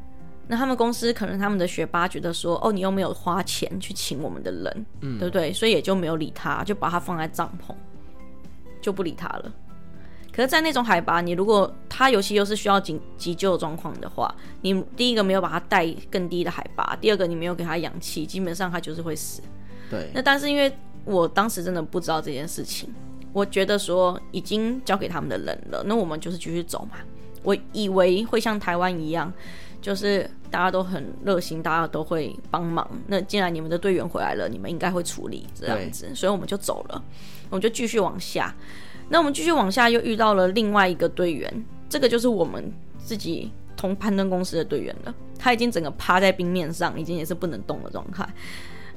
[0.46, 5.52] 那他们公司可能他们的学霸觉得说，哦，你又没有花钱去请我们的人，嗯，对不对？
[5.52, 7.74] 所以也就没有理他，就把他放在帐篷，
[8.82, 9.52] 就不理他了。
[10.30, 19.40] 可是，在那种海拔，你如果他尤其又是需要紧急救状况的话，你第一个没有把他带更低的海拔，第二个你没有给他氧气，基本上他就是会死。
[19.88, 20.10] 对。
[20.12, 20.70] 那但是因为
[21.04, 22.92] 我当时真的不知道这件事情，
[23.32, 26.98] 我觉得说已经交给他们的人了，那我们就是继续走嘛。
[27.44, 29.32] 我以为会像台湾一样。
[29.84, 32.88] 就是大家都很热心，大家都会帮忙。
[33.06, 37.04] 那既然你们的队员回来了，你们应该会处理这样子，所以我们就走了，
[37.50, 38.54] 我们就继续往下。
[39.10, 45.14] 那我们继续往下，又遇到了另外一个队员，这个就是我们自己同攀登公司的队员了。
[45.38, 48.26] 他已经整个趴在冰面上，已经也是不能动的状态。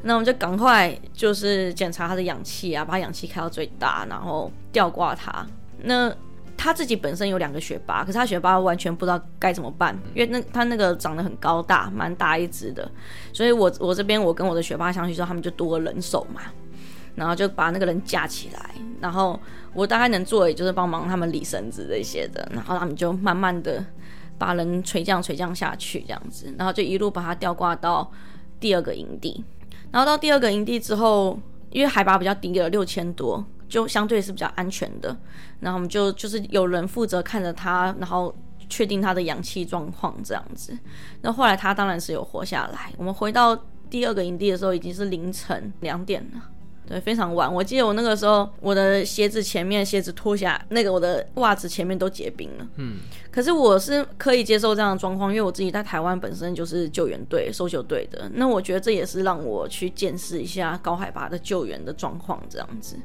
[0.03, 5.45] 那我们就赶快就是检查他的氧气啊，把氧气开到最大，然后吊挂他。
[5.81, 6.15] 那
[6.57, 12.89] 他自己本身有两个学霸，可是他学霸完全不知道该怎么办，因为那他那个长得很高大，蛮大一只的，
[13.31, 16.41] 所以我我这边我跟我的学霸相去之后，他们就多了人手嘛，
[17.15, 19.39] 然后就把那个人架起来，然后
[19.73, 23.85] 我大概能做的也就是帮忙他们理绳子这些的，然后他们就慢慢的
[24.39, 28.11] 把人垂降垂降下去这样子，然后就一路把他吊挂到
[28.59, 29.45] 第二个营地，
[29.91, 31.39] 然后到第二个营地之后，
[31.69, 33.45] 因为海拔比较低了六千多。
[33.67, 35.15] 就相对是比较安全的，
[35.59, 38.33] 然后我们就就是有人负责看着他，然后
[38.69, 40.77] 确定他的氧气状况这样子。
[41.21, 42.91] 那后来他当然是有活下来。
[42.97, 43.57] 我们回到
[43.89, 46.41] 第二个营地的时候已经是凌晨两点了，
[46.87, 47.53] 对，非常晚。
[47.53, 52.67] 我记得我那个时候，我的鞋子前面鞋子脱下，那个我的袜子前面都结冰了。
[52.75, 52.99] 嗯，
[53.31, 58.29] 可是我是可以接受这样的状况，因为我自己在台湾本身就是救援队、搜救队的。
[58.33, 62.97] 那我觉得这也是让我去见识一下高海拔的救援的状况这样子。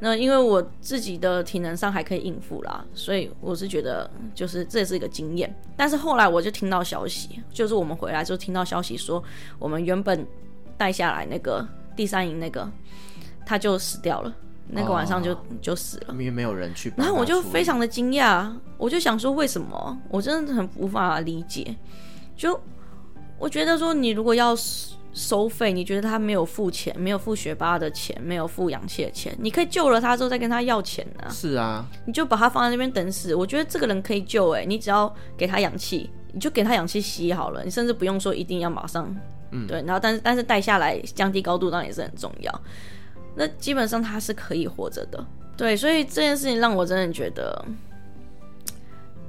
[0.00, 5.52] 那因为我自己的体能上还可以应付啦，所以我是觉得就是这也是一个经验。
[5.76, 9.22] 但是后来我就听到消息，就是我们回来就听到消息说，
[9.58, 10.26] 我们原本
[10.76, 12.70] 带下来那个第三营那个
[13.44, 14.32] 他就死掉了，
[14.68, 16.92] 那个晚上就、哦、就死了，因为没有人去。
[16.96, 19.98] 然后我就非常的惊讶，我就想说为什么？
[20.10, 21.76] 我真的很无法理解。
[22.36, 22.58] 就
[23.36, 24.94] 我觉得说你如果要死。
[25.18, 25.72] 收费？
[25.72, 31.28] 你觉得他没有付钱，没有付学霸的钱，没有付氧气的钱，你可以救了他之后再跟他要钱呢？
[31.28, 33.34] 是啊，你就把他放在那边等死。
[33.34, 39.12] 我觉得这个人可以救，哎，你只要给他氧气，你就给他氧气吸好了，你甚至不用说一定要马上，
[39.50, 39.82] 嗯，对。
[39.82, 42.60] 然后，但是但是带下来降低高度当然也是很重要。
[43.34, 45.26] 那基本上他是可以活着的，
[45.56, 45.76] 对。
[45.76, 47.64] 所以这件事情让我真的觉得，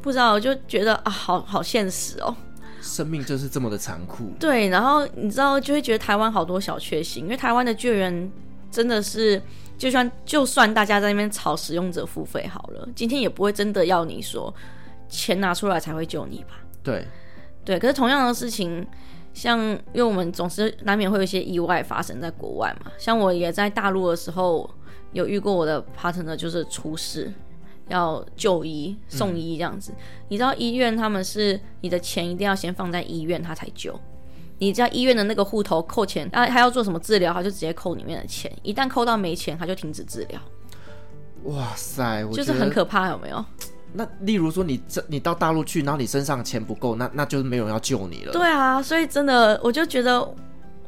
[0.01, 2.35] 不知道，我就觉得啊，好好现实哦。
[2.81, 4.31] 生命就是这么的残酷。
[4.39, 8.31] 对，然后你知道就会觉得台湾好多小确幸，因为台湾的救援
[8.71, 9.41] 真的是，
[9.77, 14.53] 就算就算大家在那边吵使用者付费好了，今天也不会真的要你说
[15.07, 16.61] 钱拿出来才会救你吧？
[16.83, 17.05] 对，
[17.65, 17.79] 对。
[17.79, 18.85] 可是同样的事情，
[19.33, 24.69] 像因为我们总是难免会有一些意外发生在国外嘛，像我也在大陆的时候
[25.13, 27.31] 有遇过我的 partner 就是出事。
[27.89, 29.97] 要就医送医这样子，嗯，
[30.29, 33.99] 你知道医院他们是你的钱一定要先放在医院，他才救。
[34.59, 38.51] 你知道医院的那个户头扣钱，他他要做什么治疗，他就直接扣里面的钱。
[38.61, 40.41] 一旦扣到没钱，他就停止治疗。
[41.43, 43.43] 哇塞，我就是很可怕，有没有？
[43.93, 48.33] 那例如说你这你到大陆去，然后你身上钱不够，那那就是没有人要救你了。
[48.33, 50.35] 对啊，所以真的我就觉得。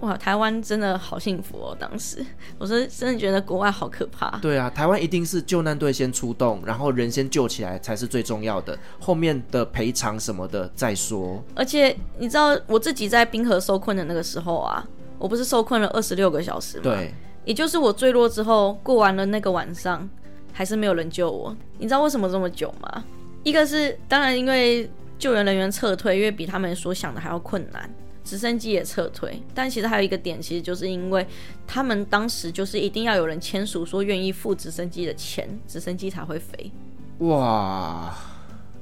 [0.01, 1.77] 哇，台湾真的好幸福哦！
[1.79, 2.25] 当时
[2.57, 4.29] 我是真的觉得国外好可怕。
[4.39, 11.43] 对啊，台湾一定是救难队先出动，然后人先救起来才是最重要的，后面的赔偿什么的再说。
[11.55, 14.83] 而且你知道我自己在冰河受困的那个时候啊，
[15.19, 16.83] 我不是受困了二十六个小时吗？
[16.83, 17.13] 对，
[17.45, 20.09] 也就是我坠落之后过完了那个晚上，
[20.51, 21.55] 还是没有人救我。
[21.77, 23.03] 你知道为什么这么久吗？
[23.43, 24.89] 一个是当然因为
[25.19, 27.87] 救援人员撤退，因为比他们所想的还要困难。
[28.31, 31.27] 直升机也撤退，但其实还有一个点，其实就是因为
[31.67, 36.71] 他们当时就是一定要有人签署说愿意付直升机的钱，直升机才会飞。
[37.17, 38.15] 哇，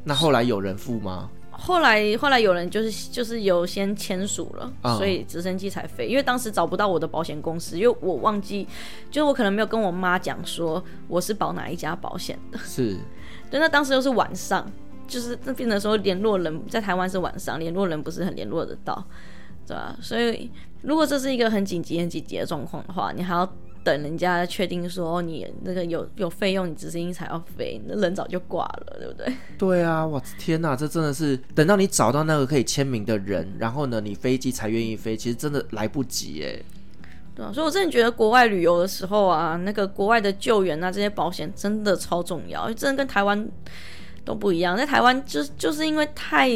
[0.04, 1.32] 那后来有人付吗？
[1.50, 6.06] 后来后来有人就是就是有先签署了，嗯，所以直升机才飞。
[6.06, 8.68] 因为当时找不到我的保险公司，因为我忘记，
[9.10, 12.60] 就是我可能没有跟我妈讲说我是保哪一家保险的。
[12.60, 12.95] 是，
[13.50, 14.72] 对，那当时又是晚上。
[15.10, 19.04] 就是那变成说联络人在台湾是晚上，联络人不是很联络得到，
[19.70, 19.95] 对啊？
[20.01, 20.49] 所以
[20.82, 23.47] 如果这是一个很紧急、很紧急的状况的话，你还要
[23.84, 29.34] 等人家确定说你那个有有费用，你直升机才要飞，那人早就挂了，对不对？
[29.57, 36.59] 对啊，我天哪，这真的是等到你找到那个可以签名的人，然后呢，你飞机才愿意飞，其实真的来不及哎。
[37.36, 43.47] 对啊，所以我真的觉得国外旅游的时候啊，那个国外的救援啊，这些保险真的超重要，真的跟台湾。
[44.26, 46.47] 都不一样，在台湾就就是因为太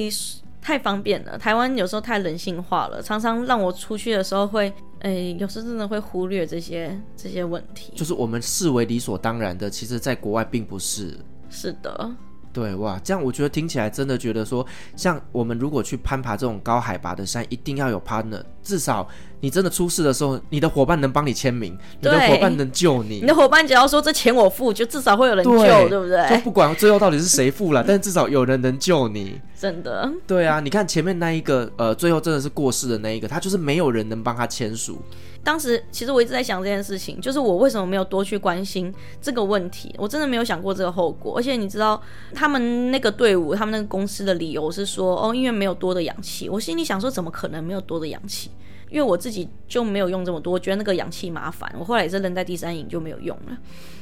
[0.64, 11.20] 太方便了，台湾有时候太人性化了，常常让我出去的时候会，哎，有时候真的会忽略这些这些问题，就是我们视为理所当然的，其实在国外并不是。
[11.49, 12.09] 是的。
[12.54, 14.64] 对哇，这样我觉得听起来真的觉得说，
[14.95, 19.08] 像我们如果去攀爬这种高海拔的山，一定要有 partner，至少
[19.39, 26.30] 你真的出事的时候，你的伙伴能帮你签名，你的伙伴能救你， 你的伙伴只要说这钱我付，就至少会有人救，对，对不对？
[26.30, 29.41] 就不管最后到底是谁付了，但至少有人能救你。
[29.60, 30.12] 真的。
[30.28, 35.01] 对啊，你看前面那一个，呃，最后真的是过世的那一个，他就是没有人能帮他签署。
[35.44, 39.94] 当时其实我一直在想这件事情，就是我为什么没有多去关心这个问题？
[39.98, 41.38] 我真的没有想过这个后果。
[41.38, 42.02] 而且你知道，
[42.34, 46.48] 他们那个队伍，他们那个公司的理由是说，哦，因为没有多的氧气。
[46.48, 48.50] 我心里想说，怎么可能没有多的氧气？
[48.89, 51.70] 因为我自己就没有用这么多，我觉得那个氧气麻烦。
[51.78, 53.58] 我后来也是扔在第三营就没有用了。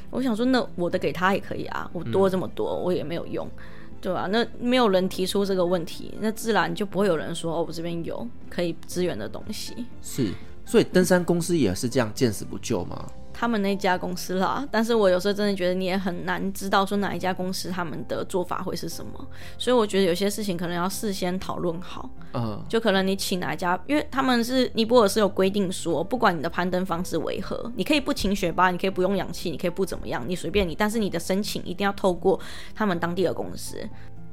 [0.10, 3.50] 我想说，那我的给他也可以啊，我多这么多，我也没有用，
[4.00, 4.28] 对吧？
[4.30, 9.74] 那没有人提出这个问题，那自然就不会有人说，哦，我这边有可以支援的东西。
[10.04, 10.32] 是。
[10.66, 13.06] 所以登山公司也是这样见死不救吗？
[13.34, 22.08] 他们那家公司啦，但是我有时候真的觉得你也很难知道说哪一家公司他们的做法会是什么，所以我觉得有些事情可能要事先讨论好。
[22.34, 32.40] 嗯，就可能你请哪一家，因为他们是尼泊尔是有规定说，不管你的攀登方式为何，你可以不请雪巴，你可以不用氧气，你可以不怎么样，你随便你，但是你的申请一定要透过
[32.76, 33.78] 他们当地的公司。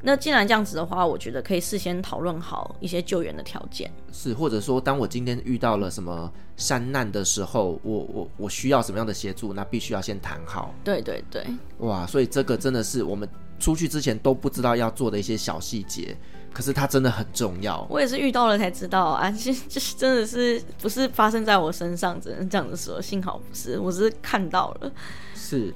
[0.01, 10.73] 那既然这样子的话，我觉得可以事先讨论好一些救援的条件，是或者说，当我今天遇到了什么山难的时候，我我我需要什么样的协助，那必须要先谈好。
[10.85, 11.45] 对对对，
[11.79, 13.29] 哇，所以这个真的是我们
[13.59, 16.17] 出去之前都不知道要做的一些小细节，
[16.53, 17.85] 可是它真的很重要。
[17.91, 24.93] 我也是遇到了才知道啊，其实就是真的是不是发生在我身上，只能这样子说，幸好不是，我只是看到了。
[25.35, 25.75] 是。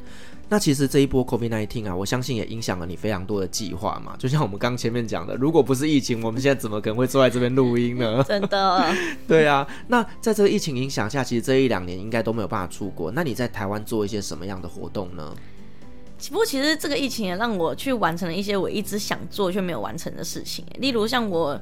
[0.52, 4.14] 那其实这一波 COVID-19 啊，我相信也影响了你非常多的计划嘛。
[4.20, 8.22] 就像我们刚前面讲的，如果不是疫情，我们现在怎么可能会坐在这边录音呢？
[8.28, 8.94] 真的。
[9.26, 9.66] 对啊。
[9.88, 13.10] 那在这个疫情影响下，其实这一两年应该都没有办法出国。
[13.12, 15.34] 那你在台湾做一些什么样的活动呢？
[16.28, 20.62] 不过其实这个疫情也让我去完成了一些我一直想做却没有完成的事情。
[20.78, 21.58] 例如像我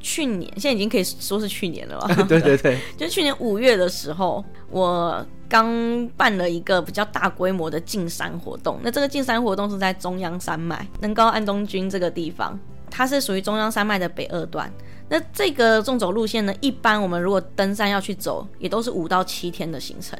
[0.00, 2.14] 去年，现在已经可以说是去年了吧？
[2.28, 2.78] 对 对对。
[2.96, 5.26] 就去年五月的时候，我。
[5.50, 14.70] 刚办了一个比较大规模的进山活动，那这个进山活动是在中央山脉能高安东军这个地方，它是属于中央山脉的北二段。
[15.08, 20.18] 那这个纵走路线呢，一般我们如果登山要去走，也都是五到七天的行程。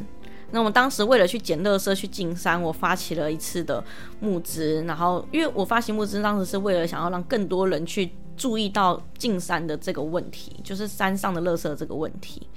[0.51, 3.82] 那我们当时为了去捡垃圾去进山，我发起了一次的
[4.20, 12.49] 募资，然后因为我发起募资当时是为了想要让更多人去注意到进山的这个问题，就是山上的垃圾这个问题。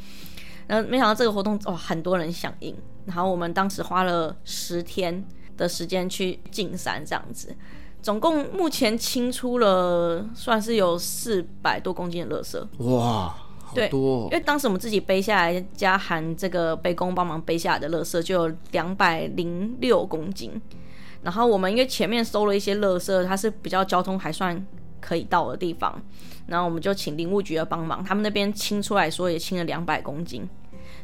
[0.67, 2.73] 然后没想到这个活动哇，很多人响应。
[3.05, 5.25] 然后我们当时花了十天
[5.57, 7.53] 的时间去进山，这样子，
[8.01, 12.85] 总共目前清出了算是有四百多公斤的垃圾。
[12.85, 13.35] 哇，
[13.71, 14.29] 好多！
[14.29, 20.61] 对，因为当时我们自己背下来，加含这个背工帮忙背下来的垃圾，就有两百零六公斤。
[21.23, 24.65] 然后我们因为前面收了一些垃圾，它是比较交通还算
[24.99, 26.01] 可以到的地方，
[26.47, 30.47] 然后我们就请林务局的帮忙，他们那边清出来说也清了两百公斤。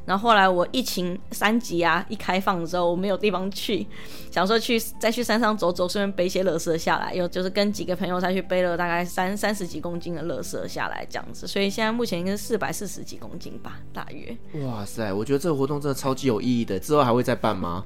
[0.07, 3.85] 然后后来我疫情三级啊一开放之后，我没有地方去，
[4.31, 14.35] 想说去再去山上走走，顺便背一些垃圾下来，又就是跟几个朋友再去背了大概三三十几公斤的垃圾下来这样子，所以现在目前应该是四百四十几公斤吧，大约。
[14.65, 17.83] 哇塞，我觉得这个活动真的超级有意义的，之后还会再办吗？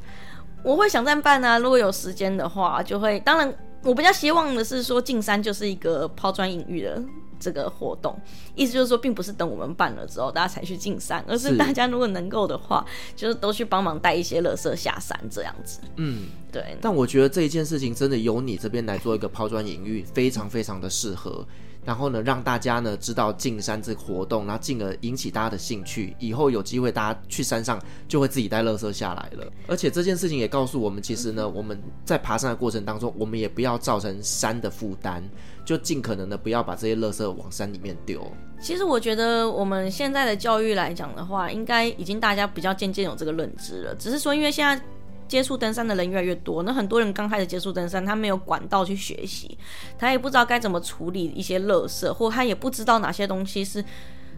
[0.63, 3.19] 我会想再办啊，如果有时间的话，就会。
[3.21, 3.51] 当然，
[3.83, 7.03] 我比较希望的是说，进山就是一个抛砖引玉的
[7.41, 8.15] 这个活动，
[8.55, 12.85] 意思就是说，并不是等我们办了之后大家才去进山，而是大家如果能够的话，
[13.15, 15.79] 就是都去帮忙带一些垃圾下山这样子。
[15.95, 16.77] 嗯，对。
[16.79, 21.43] 但我觉得这一件事情真的由你这边来做一个抛砖引玉，非常非常的适合。
[21.83, 26.15] 然后呢，让大家呢知道进山这个活动，然后进而引起大家的兴趣。
[26.19, 29.51] 以后有机会大家去山上，就会自己带垃圾下来了。
[29.65, 35.23] 而且这件事情也告诉我们，其实呢，我们在爬山的过程当中，我们也不要造成山的负担，
[35.65, 38.21] 就尽可能的不要把这些垃圾往山里面丢。
[38.59, 43.95] 其实我觉得我们现在的教育来讲的话，应该已经大家比较渐渐有这个认知了。
[43.95, 44.83] 只是说，因为现在。
[45.27, 49.57] 接触登山的人越来越多，那很多人刚开始接触登山，他没有管道去学习，
[49.97, 53.81] 他也不知道该怎么处理一些垃圾，或他也不知道哪些东西是，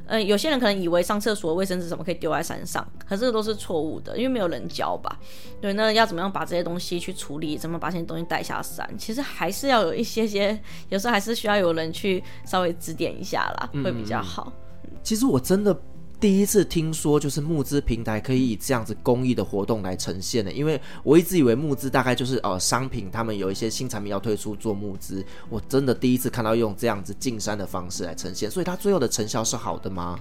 [0.06, 5.18] 呃，有些人可能以为上厕所卫生纸什么可以丢在山上，可是这个都是错误的，因为没有人教吧？
[5.62, 8.90] 对，那要怎么样把这些东西去处理，怎么把这些东西带下山？
[8.98, 14.52] 其实还是要有一些些，有时候还是需要有人去稍微指点一下啦，会比较好。
[14.84, 15.76] 嗯，其实我真的。
[16.24, 30.18] 第一次听说就是募资平台可以以这样子公益的活动来呈现的，因为我一直以为募资大概就是呃商品，他们有一些新产品要推出做募资，我真的第一次看到用这样子进山的方式来呈现，所以它最后的成效是好的吗？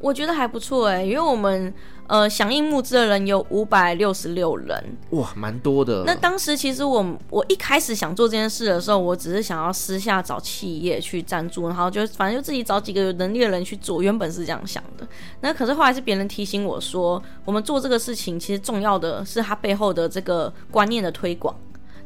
[0.00, 1.72] 我觉得还不错哎，因为我们
[2.06, 6.04] 呃响应募资的人有五百六十六人，哇，蛮多的。
[6.06, 15.06] 那当时其实我我一开始想做这件事的时候，我只是想要私下找企业去赞助，然后就反正就自己找几个有能力的人去做，原本是这样想的。
[15.40, 21.54] 那可是后来是别人提醒我说，我们做这个事情其实重要的是它背后的这个观念的推广。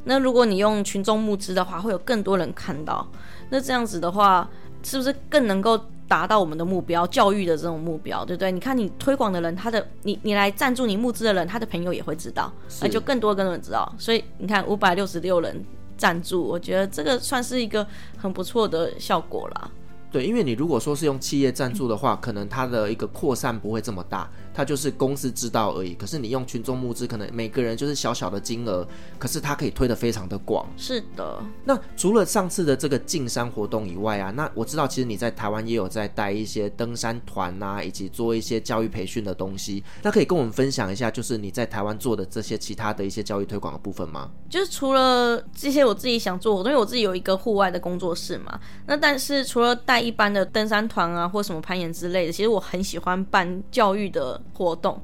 [0.04, 3.06] 那如果你用群众募资的话，会有更多人看到。
[3.50, 4.48] 那这样子的话，
[4.82, 5.78] 是不是更能够？
[6.08, 8.52] 达到我们的目标，教育的这种目标，对不对？
[8.52, 13.90] 你看，你推广的人，他的你你来赞助你募资的人，他的朋友也会知道，那就更多更多人知道。
[13.98, 15.64] 所以你看，五百六十六人
[15.96, 17.86] 赞助，我觉得这个算是一个
[18.18, 19.70] 很不错的效果啦。
[20.10, 24.28] 对，因为你如果说是用企业赞助的话，可能它的一个扩散不会这么大。
[24.54, 28.86] 它就是公司知道而已，可是你用群众募资，可能每个人就是小小的金额，
[29.18, 30.66] 可是它可以推得非常的广。
[30.76, 31.42] 是的。
[31.64, 39.82] 那除了上次的这个进山活动以外啊，那我知道其实你在台湾也有在带一些登山团啊，以及做一些教育培训的东西。
[40.02, 44.30] 那可以跟我们分享一下，就是你在台湾做的这些其他的一些教育推广的部分吗？
[44.50, 48.60] 就是除了这些我自己想做，因为我自己有一个户外的工作室嘛。
[48.86, 55.00] 那但是除了带一般的登山团啊，或什么攀岩之类的，其实我很喜欢办教育的活动，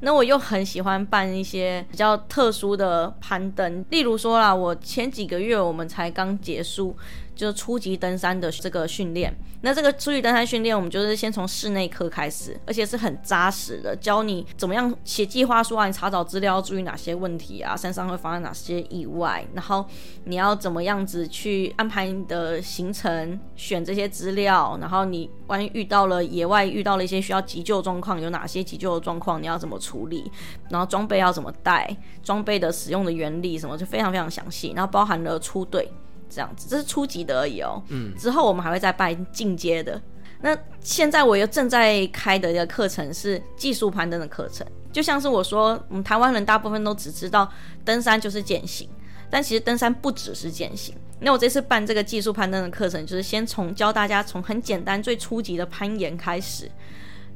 [0.00, 6.96] 那我又很喜欢办一些比较特殊的攀登，例如说啦，我前几个月我们才刚结束。
[7.36, 19.84] 就是初级登山的这个训练，那这个初级登山训练，我们就是先从室内课开始，而且是很扎实的，教你怎么样写计划书啊，你查找资料要注意哪些问题啊，山上会发生哪些意外，然后
[20.24, 30.32] 你要怎么样子去安排你的行程，选这些资料，然后你万一遇到了野外遇到了一些需要急救状况，有哪些急救的状况，你要怎么处理，
[30.70, 35.86] 然后装备要怎么带，装备的使用的原理什么就非常非常详细，然后包含了出队。
[36.28, 37.82] 这样子，这是初级的而已哦。
[37.88, 40.00] 嗯，之后我们还会再办进阶的。
[40.40, 44.66] 那现在我又正在开的一个课程是技术攀登的课程。
[44.92, 47.50] 就像是我说，我们台湾人大部分都只知道
[47.84, 48.88] 登山就是健行，
[49.28, 50.94] 但其实登山不只是健行。
[51.20, 56.70] 那我这次办这个技术攀登的课程，就是先从教大家从很简单、最初级的攀岩开始，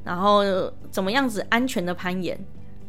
[0.03, 0.43] 然后
[0.91, 2.39] 怎么样子安全的攀岩。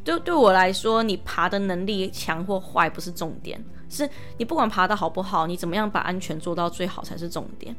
[0.04, 3.62] 对对我来说，你爬的能力强或坏不是重点。
[3.92, 7.74] 是你不管爬得好不好，你怎么样把安全做到最好才是重点。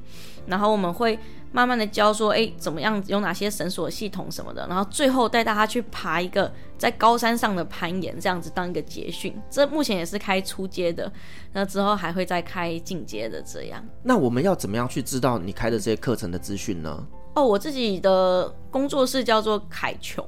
[0.46, 1.18] 然后我们会
[1.52, 4.68] 慢慢的教说，哎，怎么样有哪些绳索系统什么的。
[4.68, 9.36] 然后最后带大家去爬一个在高山上的攀岩，这样子当一个结训。
[9.50, 11.12] 这目前也是开初阶的，
[11.52, 13.84] 那之后还会再开进阶的这样。
[14.04, 17.08] 那我们要怎么样去知道你开的这些课程的资讯呢？
[17.36, 20.24] 哦，我自己的工作室叫做凯琼，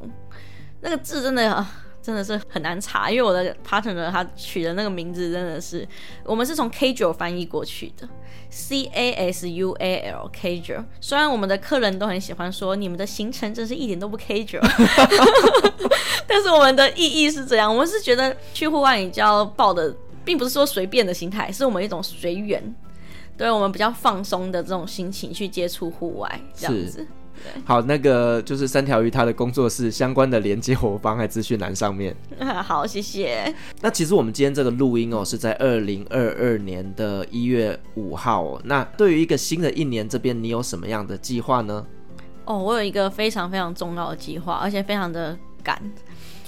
[0.82, 1.66] 那个字真的。
[2.06, 5.88] 真的是很难查，因为我的 partner 他取的那个名字真的是，
[6.24, 8.08] 我们是从 casual 翻译过去的
[8.52, 10.86] ，C A S U A L casual。
[11.02, 14.62] 虽然我们的客人都很喜欢说你们的行程真是一点都不 casual，
[16.28, 19.92] 但是我们的意义是这样，我们是觉得去户外你就要抱的，
[20.24, 22.76] 并不是说随便的心态，是我们一种随缘，
[23.36, 27.08] 对我们比较放松的这种心情去接触户外这样子。
[27.64, 32.16] 好，那个就是三条鱼他的工作室相关的连接，我放在资讯栏上面。
[32.64, 33.54] 好，谢谢。
[33.82, 38.62] 那其实我们今天这个录音哦，是在二零二二年的一月五号哦。
[38.66, 41.86] 那对于一个新的一年，这边你有什么样的计划呢？
[42.46, 45.82] 哦，我有一个非常非常重要的计划，而且非常的赶。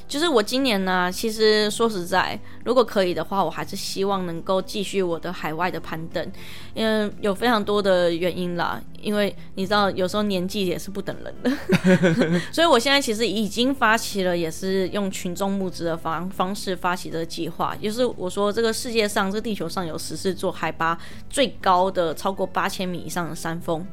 [0.08, 6.32] 就是我今年呢，其实说实在，如果可以的话，我还是希望能够继续我的海外的攀登，
[6.74, 8.82] 因为有非常多的原因啦。
[9.02, 17.76] 因为你知道，有时候年纪也是不等人的， 所以我现在其实已经发起了，也是用群众募资的方方式发起这个计划。
[17.76, 20.98] 就是我说，这个世界上，这个地球上有十四座海拔
[21.30, 23.86] 最高的，超过八千米以上的山峰。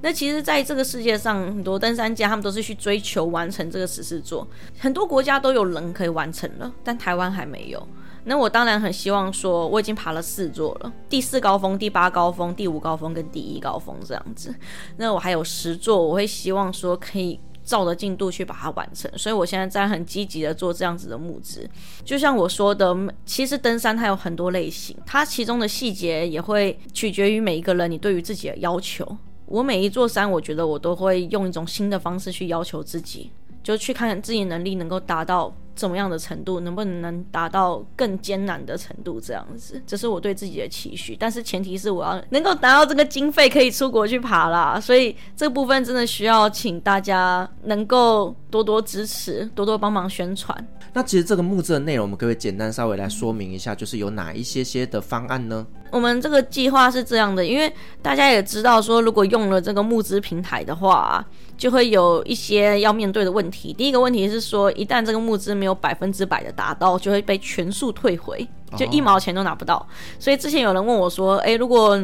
[0.00, 4.46] 那其实，在这个世界上，很多登山家他们都是去追求完成这个十四座，
[4.78, 7.88] 很多国家都有人可以完成了，但台湾还没有。
[8.24, 14.54] 那我当然很希望说，我已经爬了四座了，第四高峰、第八高峰、第五高峰跟第一高峰这样子。
[14.98, 19.10] 那我还有十座，我会希望说可以照着进度去把它完成。
[19.16, 21.68] 所以我现在在很积极的做这样子的募资。
[22.04, 22.94] 就像我说的，
[23.24, 29.16] 其实登山它有很多类型，它其中的细节也会取决于每一个人你对于自己的要求。
[29.48, 33.30] 我每一座山，我觉得我都会用一种新的方式去要求自己，
[33.62, 41.16] 就去看看自己能力能够达到怎么样的程度，能不能能达到更艰难的程度，这样子，这是我对自己的期许。
[41.18, 44.78] 但是前提是我要能够达到这个经费，可以出国去爬啦。
[44.78, 50.68] 所以这部分真的需要请大家能够多多支持，多多帮忙宣传。
[50.98, 55.64] 那其实这个募资的内容，我们可不可以简单稍微来说明一下，就是有哪一些些的方案呢？
[55.92, 57.72] 我们这个计划是这样的，因为
[58.02, 61.24] 大家也知道说，如果用了这个募资平台的话，
[61.56, 63.72] 就会有一些要面对的问题。
[63.72, 68.44] 第一个问题是说，一旦这个募资没有百分之百的达到，就会被全数退回，
[68.76, 69.86] 就一毛钱都拿不到。
[70.18, 71.96] 所以之前有人问我说，诶，如果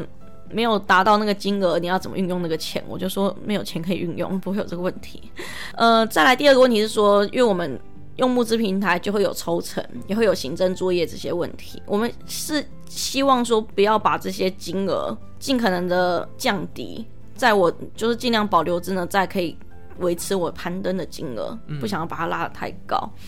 [0.53, 2.81] 没有达到那个金额，你要怎么运用那个钱？
[2.87, 5.21] 我就说没有钱可以运用，不会有这个问题。
[5.75, 7.77] 呃，再来第二个问题是说，因为我们
[8.17, 12.65] 用募资平台就会有抽成，也会有行政作业这些问题，我们是。
[12.87, 17.05] 希望说不要把这些金额尽可能的降低，
[17.35, 19.57] 在我就是尽量保留真的在可以
[19.99, 23.21] 维持我攀登的金额，不想要把它拉得太高，嗯、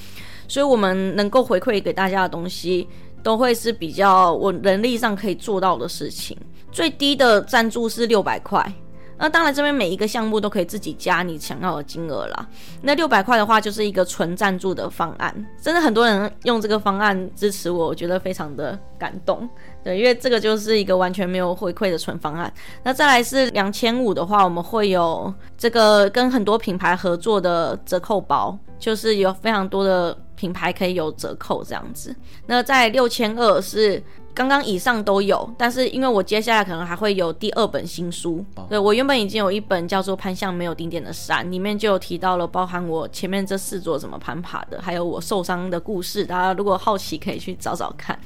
[0.46, 2.86] 所以我们能够回馈给大家的东西，
[3.24, 6.38] 都会是比较我能力上可以做到的事情。
[6.70, 8.72] 最低的赞助是六百块。
[9.18, 12.46] 那当然，这边每一个项目都可以自己加你想要的金额啦。
[12.82, 15.34] 那六百块的话，就是一个纯赞助的方案。
[15.60, 19.48] 真的很多人用这个方案支持我，我觉得非常的感动。
[19.82, 22.52] 对，因为这个就是一个完全没有回馈的纯方案。
[22.82, 32.14] 那再来是两千五的话，我们会有这个跟很多品牌合作的折扣包，就是有非常多的品牌可以有折扣这样子。
[32.46, 34.02] 那在六千二是。
[34.36, 46.26] 刚刚以上都有，但是因为我接下来可能还会有第二本新书，哦、对，我原本已经有一本叫做《攀向没有顶点的山》，里面就有提到了包含我前面这四座怎么攀爬的，还有我受伤的故事。
[46.26, 48.18] 大家如果好奇，可以去找找看。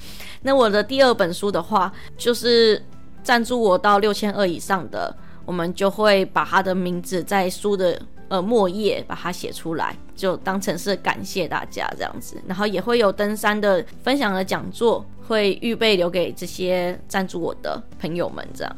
[0.42, 2.84] 那我的第二本书的话，就是
[3.22, 7.96] 赞助我到六千二以上的，我们就会把他的名字在书的。
[8.30, 18.76] 呃，末页把它写出来，就当成是感谢大家这样子，然后也会有登山的分享的讲座，会预备留给这些赞助我的朋友们这样。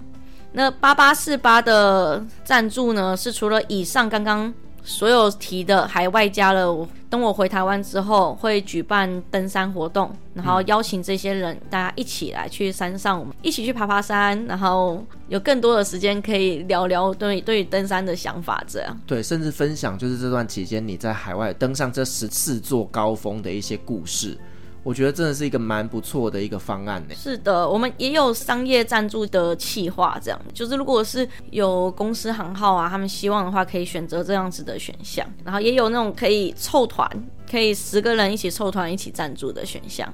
[0.52, 4.52] 那八八四八的赞助呢，是除了以上刚刚。
[4.84, 24.36] 所有提的还外加了我，等我回台湾之后会举办登山活动，然后邀请这些人大家一起来去山上，我们一起去爬爬山，然后有更多的时间可以聊聊对对登山的想法，这样对，甚至分享就是这段期间你在海外登上这十四座高峰的一些故事。
[24.82, 27.14] 我觉得真的是一个蛮不错的一个方案呢。
[27.14, 35.26] 是的，我们也有商业赞助的企划，这样就是如果是有公司行号啊，他们希望的话，可以选择这样子的选项。
[35.44, 37.08] 然后也有那种可以凑团，
[37.50, 40.12] 可以十个人一起凑团一起赞助的选项。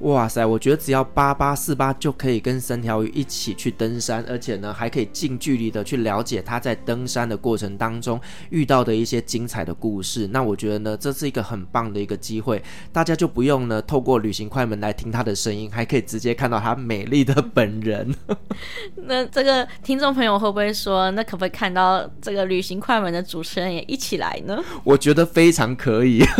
[0.00, 8.20] 哇塞，我觉得只要八八四八就可以跟三条鱼一起去登山，而且呢还可以近距离的去了解他在登山的过程当中
[8.50, 10.28] 遇到的一些精彩的故事。
[10.28, 18.14] 那我觉得呢，这是一个很棒的一个机会，大家就不用呢透过旅行快门来听他的声音，还可以直接看到他美丽的本人。
[18.94, 24.62] 那这个听众朋友会不会说，那可不可以看到这个旅行快门的主持人也一起来呢？
[24.84, 26.22] 我觉得非常可以。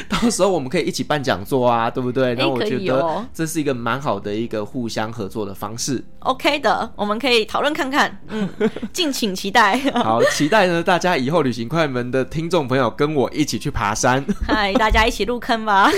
[0.08, 2.34] 到时候我们可以一起办讲座啊，对不对？
[2.36, 6.04] 那我觉得这是一个蛮好的一个互相合作的方式。
[6.28, 8.46] OK 的，我们可以讨论看看， 嗯，
[8.92, 9.78] 敬请期待。
[10.04, 14.22] 好，期待呢，大家以后旅行快门的听众朋友跟我一起去爬山。
[14.46, 15.90] 嗨，大家一起入坑吧。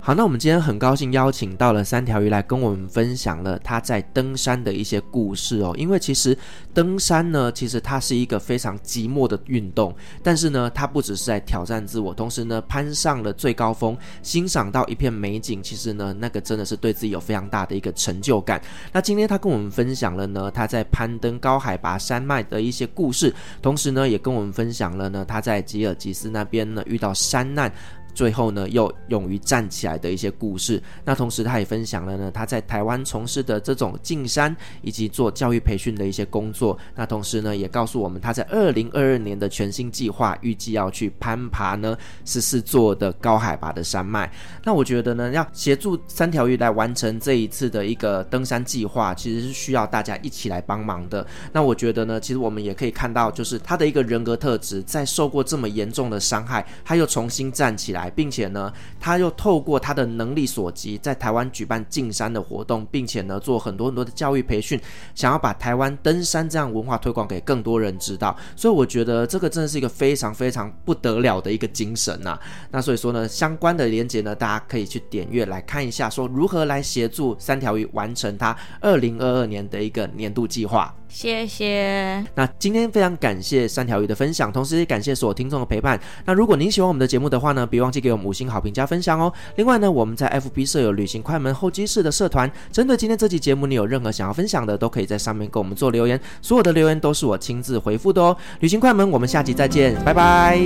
[0.00, 5.74] 好，那我们今天很高兴邀请到了三条鱼来跟我们分享了他在登山的一些故事哦。
[5.76, 6.38] 因为其实
[6.72, 18.62] 登山呢，其实它是一个非常寂寞的运动，但是呢，它不只是在挑战自我，同时呢，攀上了最高峰，欣赏到一片美景，其实呢，那个真的是对自己有非常大的一个成就感。
[18.92, 27.72] 那今今天他跟我们分享了呢，他在攀登高海拔山脉的一些故事，同时呢，也跟我们分享了呢，他在吉尔吉斯那边呢遇到山难。
[28.16, 30.82] 最后呢，又勇于站起来的一些故事。
[31.04, 36.78] 那同时，他也分享了呢，他在台湾从事的这种进山以及做教育培训的一些工作。
[36.94, 41.94] 那同时呢，也告诉我们他在二零二二年的全新计划，预计要去攀爬呢
[42.24, 44.32] 十四座的高海拔的山脉。
[44.64, 51.26] 那我觉得呢，要协助三条鱼来完成这一次的一个登山计划，其实是需要大家一起来帮忙的。
[51.52, 58.05] 那我觉得呢，其实我们也可以看到，就是他的一个人格特质，在受过这么严重的伤害，他又重新站起来。
[58.10, 64.80] 并且呢，他又透过他的能力所及，在台湾举办进山的活动，并且呢，做很多很多的教育培训，
[65.14, 68.36] 想要把台湾登山这样文化推广给更多人知道。
[68.54, 72.38] 所以我觉得这个真的是一个非常非常不得了的一个精神呐、
[72.70, 80.94] 那所以说呢，相关的连结呢，大家可以去点阅来看一下，说如何来协助三条鱼完成他二零二二年的一个年度计划。
[81.18, 82.22] 谢谢。
[82.34, 85.98] 那今天非常感谢三条鱼的分享，同时也感谢所有听众的陪伴。
[86.26, 89.32] 那如果您喜欢我们的节目的话呢，别忘记给我们五星好评加分享哦。
[89.54, 98.36] 另外呢，我们在 FB 设有旅行快门候机室的社团，针对今天这期节目，你有任何想要分享的，都可以在上面跟我们做留言，所有的留言都是我亲自回复的哦。
[98.60, 100.60] 旅行快门，我们下期再见，拜拜。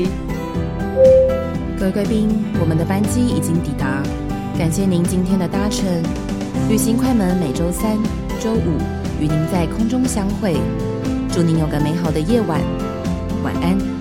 [1.78, 2.28] 各位贵宾，
[2.60, 4.02] 我们的班机已经抵达，
[4.58, 5.86] 感谢您今天的搭乘。
[6.68, 7.96] 旅行快门每周三、
[8.40, 9.09] 周五。
[9.20, 10.56] 与您在空中相会，
[11.30, 12.58] 祝您有个美好的夜晚，
[13.44, 13.99] 晚安。